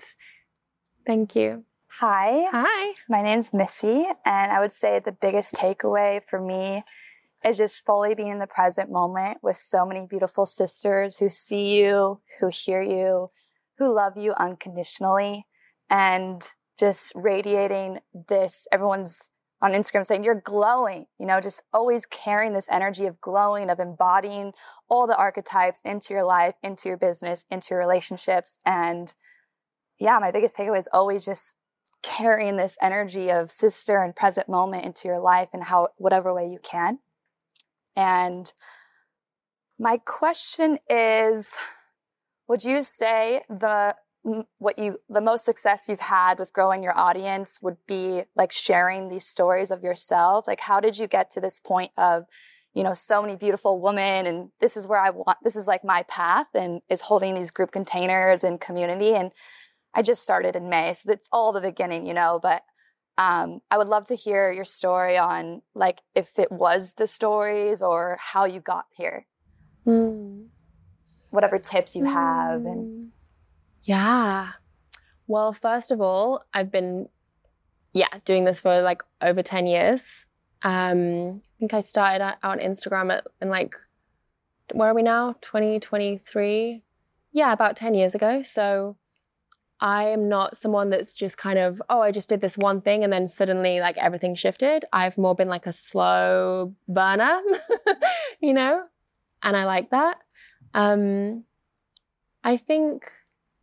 [1.06, 1.66] thank you.
[2.00, 2.48] Hi.
[2.52, 2.94] Hi.
[3.10, 6.84] My name's Missy, and I would say the biggest takeaway for me
[7.44, 11.78] is just fully being in the present moment with so many beautiful sisters who see
[11.80, 13.32] you, who hear you,
[13.78, 15.46] who love you unconditionally,
[15.90, 19.32] and just radiating this everyone's
[19.62, 23.80] on Instagram saying you're glowing, you know, just always carrying this energy of glowing, of
[23.80, 24.54] embodying
[24.88, 28.60] all the archetypes into your life, into your business, into your relationships.
[28.66, 29.14] And
[30.00, 31.58] yeah, my biggest takeaway is always just
[32.04, 36.48] carrying this energy of sister and present moment into your life in how whatever way
[36.48, 37.00] you can.
[37.96, 38.52] And
[39.80, 41.58] my question is
[42.48, 43.96] would you say the
[44.58, 49.08] what you the most success you've had with growing your audience would be like sharing
[49.08, 52.26] these stories of yourself like how did you get to this point of
[52.74, 55.84] you know so many beautiful women and this is where i want this is like
[55.84, 59.32] my path and is holding these group containers and community and
[59.94, 62.64] i just started in may so it's all the beginning you know but
[63.18, 67.82] um, i would love to hear your story on like if it was the stories
[67.82, 69.26] or how you got here
[69.86, 70.46] mm.
[71.32, 73.17] whatever tips you have and hmm.
[73.88, 74.50] Yeah.
[75.28, 77.08] Well, first of all, I've been,
[77.94, 80.26] yeah, doing this for like over 10 years.
[80.62, 83.76] Um, I think I started out on Instagram at, in like,
[84.74, 85.36] where are we now?
[85.40, 86.84] 2023?
[87.32, 88.42] Yeah, about 10 years ago.
[88.42, 88.98] So
[89.80, 93.06] I am not someone that's just kind of, oh, I just did this one thing
[93.06, 94.84] and then suddenly like everything shifted.
[94.92, 97.40] I've more been like a slow burner,
[98.42, 98.84] you know?
[99.44, 100.18] And I like that.
[100.74, 101.46] Um,
[102.44, 103.10] I think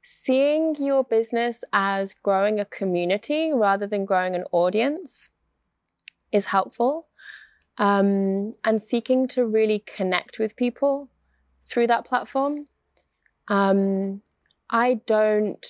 [0.06, 5.30] seeing your business as growing a community rather than growing an audience
[6.30, 7.08] is helpful.
[7.78, 11.08] Um, and seeking to really connect with people
[11.66, 12.68] through that platform.
[13.48, 14.20] Um,
[14.70, 15.66] I don't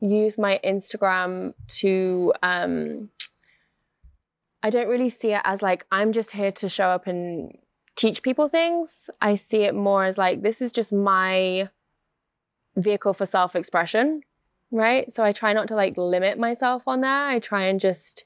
[0.00, 3.10] use my Instagram to, um,
[4.62, 7.56] I don't really see it as like, I'm just here to show up and
[7.96, 9.08] teach people things.
[9.20, 11.70] I see it more as like, this is just my
[12.78, 14.22] vehicle for self expression,
[14.70, 15.10] right?
[15.10, 17.28] So I try not to like limit myself on that.
[17.28, 18.24] I try and just,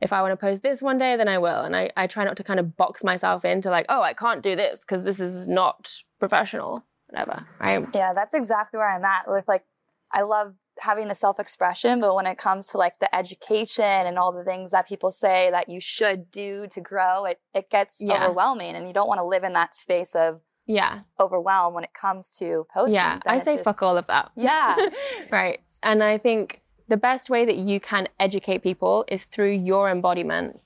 [0.00, 1.62] if I want to post this one day, then I will.
[1.62, 4.42] And I, I try not to kind of box myself into like, oh, I can't
[4.42, 7.86] do this because this is not professional, whatever, right?
[7.94, 9.24] Yeah, that's exactly where I'm at.
[9.26, 9.64] With like,
[10.12, 14.18] I love having the self expression, but when it comes to like the education and
[14.18, 18.00] all the things that people say that you should do to grow, it, it gets
[18.00, 18.24] yeah.
[18.24, 18.74] overwhelming.
[18.74, 22.30] And you don't want to live in that space of, yeah overwhelmed when it comes
[22.38, 22.94] to posting.
[22.94, 24.30] Yeah, I say just, fuck all of that.
[24.36, 24.76] Yeah,
[25.30, 25.60] right.
[25.82, 30.60] And I think the best way that you can educate people is through your embodiment,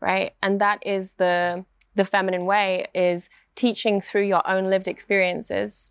[0.00, 0.32] right?
[0.42, 5.90] And that is the the feminine way is teaching through your own lived experiences,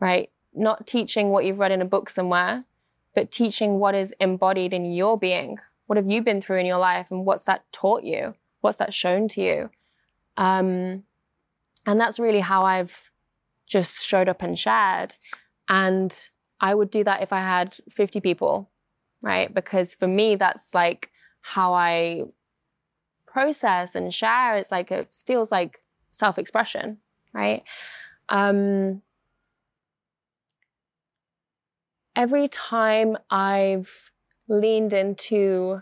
[0.00, 0.30] right?
[0.54, 2.64] Not teaching what you've read in a book somewhere,
[3.14, 5.58] but teaching what is embodied in your being.
[5.86, 8.34] What have you been through in your life, and what's that taught you?
[8.60, 9.70] What's that shown to you?
[10.36, 11.04] Um,
[11.88, 13.10] and that's really how I've
[13.66, 15.16] just showed up and shared.
[15.70, 16.14] And
[16.60, 18.70] I would do that if I had 50 people,
[19.22, 19.52] right?
[19.52, 21.10] Because for me, that's like
[21.40, 22.24] how I
[23.26, 24.58] process and share.
[24.58, 25.80] It's like, it feels like
[26.10, 26.98] self expression,
[27.32, 27.62] right?
[28.28, 29.00] Um,
[32.14, 34.10] every time I've
[34.46, 35.80] leaned into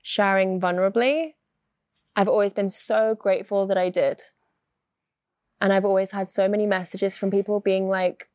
[0.00, 1.34] sharing vulnerably,
[2.16, 4.22] I've always been so grateful that I did.
[5.62, 8.28] And I've always had so many messages from people being like,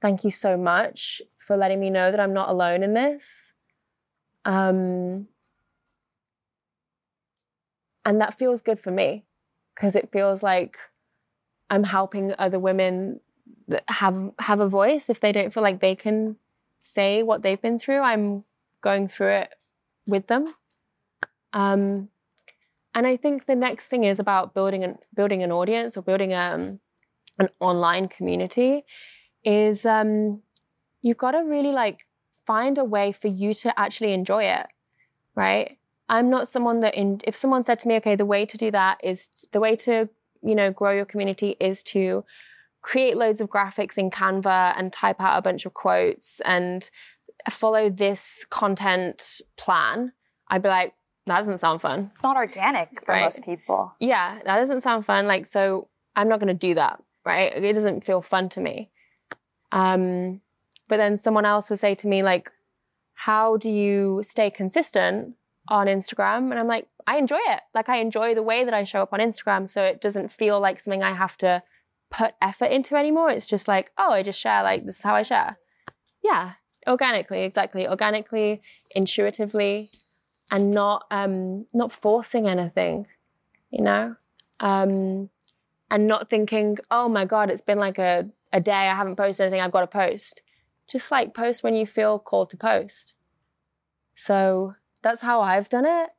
[0.00, 3.52] thank you so much for letting me know that I'm not alone in this.
[4.46, 5.28] Um,
[8.06, 9.26] and that feels good for me
[9.74, 10.78] because it feels like
[11.68, 13.20] I'm helping other women
[13.68, 16.36] that have have a voice if they don't feel like they can
[16.78, 18.00] say what they've been through.
[18.00, 18.44] I'm
[18.80, 19.54] going through it
[20.06, 20.54] with them.
[21.52, 22.08] Um,
[22.94, 26.32] and I think the next thing is about building an building an audience or building
[26.32, 26.80] um,
[27.38, 28.84] an online community.
[29.44, 30.40] Is um,
[31.02, 32.06] you've got to really like
[32.46, 34.66] find a way for you to actually enjoy it,
[35.34, 35.76] right?
[36.08, 38.70] I'm not someone that in, if someone said to me, okay, the way to do
[38.70, 40.08] that is the way to
[40.42, 42.24] you know grow your community is to
[42.82, 46.90] create loads of graphics in Canva and type out a bunch of quotes and
[47.50, 50.12] follow this content plan.
[50.48, 50.92] I'd be like,
[51.26, 52.10] that doesn't sound fun.
[52.12, 53.22] It's not organic for right?
[53.22, 53.92] most people.
[53.98, 55.26] Yeah, that doesn't sound fun.
[55.26, 57.52] Like, so I'm not going to do that, right?
[57.54, 58.90] It doesn't feel fun to me.
[59.72, 60.40] Um,
[60.88, 62.50] but then someone else would say to me, like,
[63.14, 65.34] how do you stay consistent
[65.68, 66.50] on Instagram?
[66.50, 67.60] And I'm like, I enjoy it.
[67.74, 69.68] Like, I enjoy the way that I show up on Instagram.
[69.68, 71.62] So it doesn't feel like something I have to
[72.10, 73.30] put effort into anymore.
[73.30, 75.58] It's just like, oh, I just share, like, this is how I share.
[76.22, 76.52] Yeah,
[76.86, 77.88] organically, exactly.
[77.88, 78.62] Organically,
[78.94, 79.90] intuitively
[80.50, 83.06] and not um, not forcing anything,
[83.70, 84.16] you know,
[84.60, 85.30] um,
[85.90, 89.46] and not thinking, oh my god, it's been like a a day I haven't posted
[89.46, 90.42] anything, I've got to post.
[90.86, 93.14] Just like post when you feel called to post.
[94.14, 96.10] So that's how I've done it,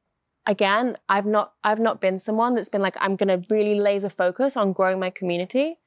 [0.45, 4.55] again, I've not I've not been someone that's been like I'm to really laser focus
[4.55, 5.79] on growing my community.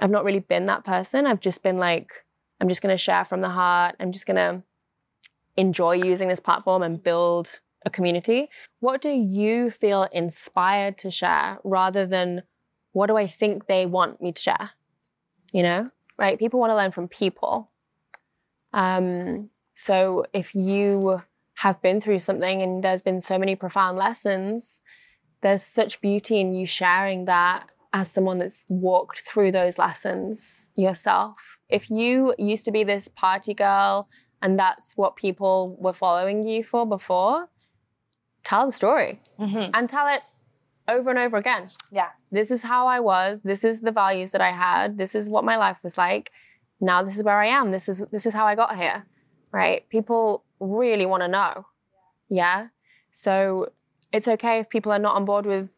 [0.00, 1.26] I've not really been that person.
[1.26, 2.12] I've just been like
[2.60, 3.96] I'm just to share from the heart.
[4.00, 4.62] I'm just to
[5.58, 8.48] enjoy using this platform and build a community.
[8.80, 12.44] What do you feel inspired to share rather than
[12.92, 14.70] what do I think they want me to share?
[15.52, 16.38] You know, right?
[16.38, 17.70] People want to learn from people.
[18.72, 21.22] Um, so if you
[21.54, 24.80] have been through something and there's been so many profound lessons,
[25.40, 31.58] there's such beauty in you sharing that as someone that's walked through those lessons yourself.
[31.68, 34.08] If you used to be this party girl
[34.42, 37.48] and that's what people were following you for before,
[38.44, 39.70] tell the story Mm-hmm.
[39.74, 40.22] and tell it
[40.88, 41.66] over and over again.
[41.92, 42.08] Yeah.
[42.32, 43.40] This is how I was.
[43.44, 44.96] This is the values that I had.
[44.98, 46.30] This is what my life was like.
[46.80, 47.70] Now this is where I am.
[47.72, 49.04] This is this is how I got here.
[49.52, 49.88] Right?
[49.90, 51.66] People really want to know.
[52.28, 52.68] Yeah.
[53.12, 53.70] So
[54.12, 55.68] it's okay if people are not on board with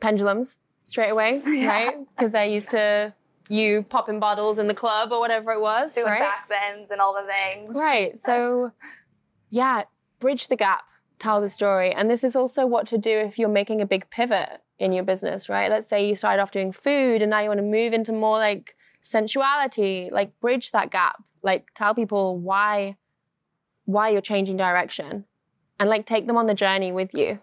[0.00, 1.94] pendulums straight away, right?
[2.16, 3.14] Because they're used to
[3.50, 6.20] you popping bottles in the club or whatever it was, Doing right?
[6.20, 7.76] back bends and all the things.
[7.76, 8.16] Right.
[8.18, 8.70] So,
[9.50, 9.82] yeah,
[10.20, 10.84] bridge the gap,
[11.18, 11.92] tell the story.
[11.92, 15.02] And this is also what to do if you're making a big pivot in your
[15.02, 15.68] business, right?
[15.68, 18.38] Let's say you started off doing food and now you want to move into more
[18.38, 21.22] like sensuality, like bridge that gap.
[21.42, 22.96] Like tell people why
[23.86, 25.24] why you're changing direction
[25.80, 27.40] and like take them on the journey with you.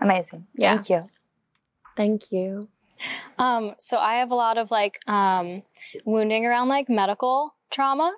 [0.00, 0.46] Amazing.
[0.54, 0.74] Yeah.
[0.74, 1.04] Thank you.
[1.96, 2.68] Thank you.
[3.38, 5.62] Um, so I have a lot of like um,
[6.04, 8.14] wounding around like medical trauma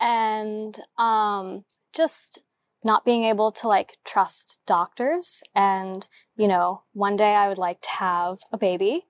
[0.00, 2.40] and um, just
[2.84, 5.42] not being able to like trust doctors.
[5.54, 6.06] And,
[6.36, 9.06] you know, one day I would like to have a baby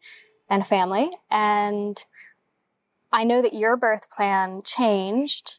[0.49, 1.11] and a family.
[1.31, 2.03] And
[3.13, 5.59] I know that your birth plan changed.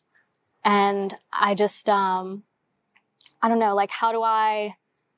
[0.63, 2.43] And I just, um,
[3.41, 4.76] I don't know, like, how do I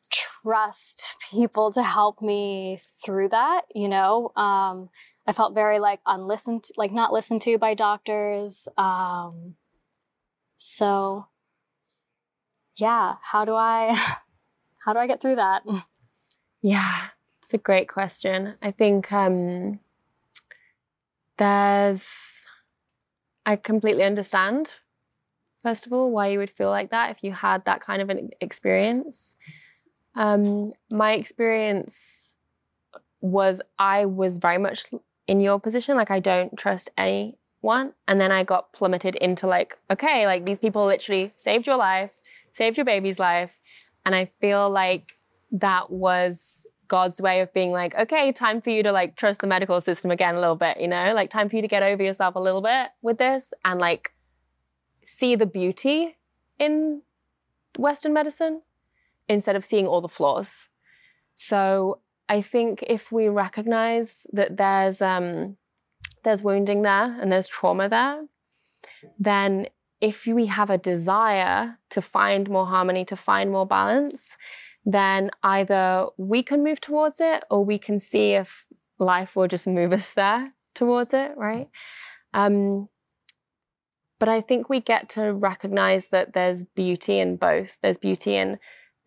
[0.10, 4.90] trust people to help me through that you know um,
[5.28, 9.56] i felt very like unlistened like not listened to by doctors um,
[10.58, 11.28] so
[12.78, 13.94] yeah how do i
[14.86, 15.64] how do i get through that
[16.62, 17.08] Yeah,
[17.38, 18.56] it's a great question.
[18.62, 19.80] I think um,
[21.38, 22.46] there's,
[23.46, 24.72] I completely understand,
[25.64, 28.10] first of all, why you would feel like that if you had that kind of
[28.10, 29.38] an experience.
[30.16, 32.36] Um, my experience
[33.22, 34.86] was I was very much
[35.28, 35.96] in your position.
[35.96, 37.94] Like, I don't trust anyone.
[38.08, 42.12] And then I got plummeted into, like, okay, like these people literally saved your life,
[42.54, 43.52] saved your baby's life.
[44.06, 45.18] And I feel like
[45.52, 49.48] that was God's way of being like, okay, time for you to like trust the
[49.48, 52.04] medical system again a little bit, you know, like time for you to get over
[52.04, 54.12] yourself a little bit with this and like
[55.06, 56.18] see the beauty
[56.58, 57.04] in
[57.78, 58.64] Western medicine
[59.30, 60.68] instead of seeing all the flaws.
[61.36, 65.56] So I think if we recognize that there's um
[66.24, 68.26] there's wounding there and there's trauma there,
[69.18, 69.68] then
[70.02, 74.36] if we have a desire to find more harmony, to find more balance,
[74.86, 78.66] then either we can move towards it or we can see if
[78.98, 81.70] life will just move us there towards it, right?
[82.34, 82.90] Um,
[84.20, 87.78] but I think we get to recognize that there's beauty in both.
[87.82, 88.60] There's beauty in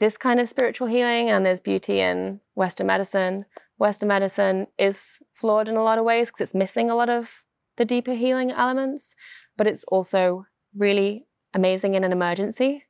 [0.03, 3.45] this kind of spiritual healing, and there's beauty in Western medicine.
[3.79, 7.45] Western medicine is flawed in a lot of ways because it's missing a lot of
[7.77, 9.15] the deeper healing elements,
[9.57, 10.45] but it's also
[10.77, 11.25] really
[11.55, 12.83] amazing in an emergency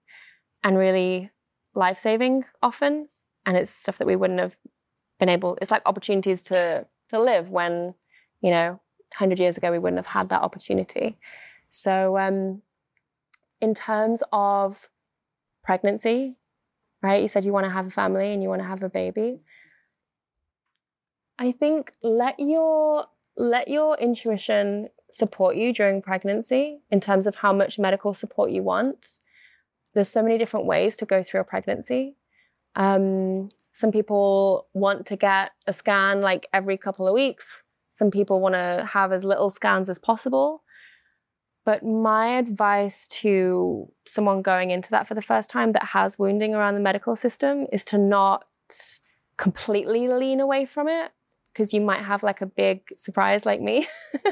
[0.64, 1.30] and really
[1.74, 3.10] life saving often.
[3.44, 4.56] And it's stuff that we wouldn't have
[5.20, 7.94] been able, it's like opportunities to, to live when,
[8.40, 8.80] you know,
[9.18, 11.18] 100 years ago we wouldn't have had that opportunity.
[11.68, 12.62] So, um,
[13.60, 14.88] in terms of
[15.62, 16.38] pregnancy,
[17.02, 17.20] right?
[17.20, 19.40] You said you want to have a family and you want to have a baby.
[21.38, 27.52] I think let your let your intuition support you during pregnancy in terms of how
[27.52, 29.18] much medical support you want.
[29.94, 32.16] There's so many different ways to go through a pregnancy.
[32.76, 37.62] Um, some people want to get a scan like every couple of weeks.
[37.90, 40.62] Some people want to have as little scans as possible.
[41.64, 46.54] But my advice to someone going into that for the first time that has wounding
[46.54, 48.44] around the medical system is to not
[49.36, 51.12] completely lean away from it
[51.52, 53.86] because you might have like a big surprise like me.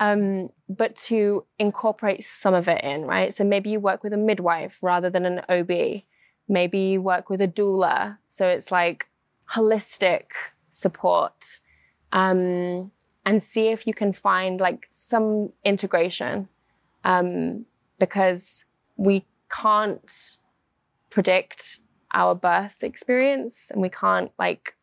[0.00, 3.34] um, but to incorporate some of it in, right?
[3.34, 6.02] So maybe you work with a midwife rather than an OB.
[6.48, 8.18] Maybe you work with a doula.
[8.28, 9.08] So it's like
[9.52, 10.30] holistic
[10.70, 11.60] support.
[12.12, 12.92] Um,
[13.26, 16.48] and see if you can find like some integration
[17.04, 17.66] um,
[17.98, 18.64] because
[18.96, 20.36] we can't
[21.10, 21.80] predict
[22.14, 24.76] our birth experience and we can't like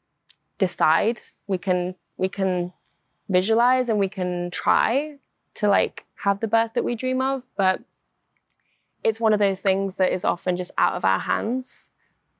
[0.58, 1.22] decide.
[1.48, 2.74] We can we can
[3.30, 5.18] visualize and we can try
[5.56, 7.82] to like have the birth that we dream of, but
[9.04, 11.90] it's one of those things that is often just out of our hands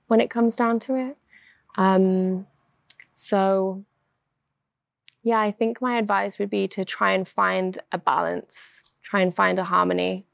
[0.08, 1.18] when it comes down to it.
[1.76, 2.46] Um,
[3.16, 3.84] so,
[5.24, 9.34] yeah, I think my advice would be to try and find a balance, try and
[9.34, 10.26] find a harmony.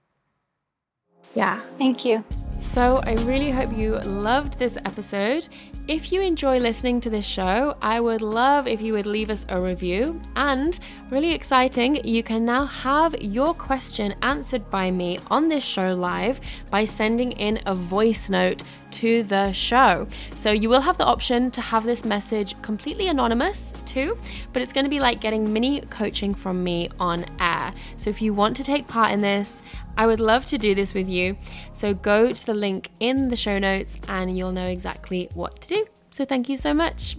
[1.35, 1.61] Yeah.
[1.77, 2.23] Thank you.
[2.61, 5.47] So, I really hope you loved this episode.
[5.87, 9.45] If you enjoy listening to this show, I would love if you would leave us
[9.49, 10.21] a review.
[10.35, 10.77] And
[11.09, 16.41] really exciting, you can now have your question answered by me on this show live
[16.69, 18.61] by sending in a voice note
[18.99, 20.07] to the show.
[20.35, 24.17] So you will have the option to have this message completely anonymous too,
[24.51, 27.73] but it's going to be like getting mini coaching from me on air.
[27.95, 29.63] So if you want to take part in this,
[29.97, 31.37] I would love to do this with you.
[31.71, 35.67] So go to the link in the show notes and you'll know exactly what to
[35.69, 35.85] do.
[36.11, 37.15] So thank you so much.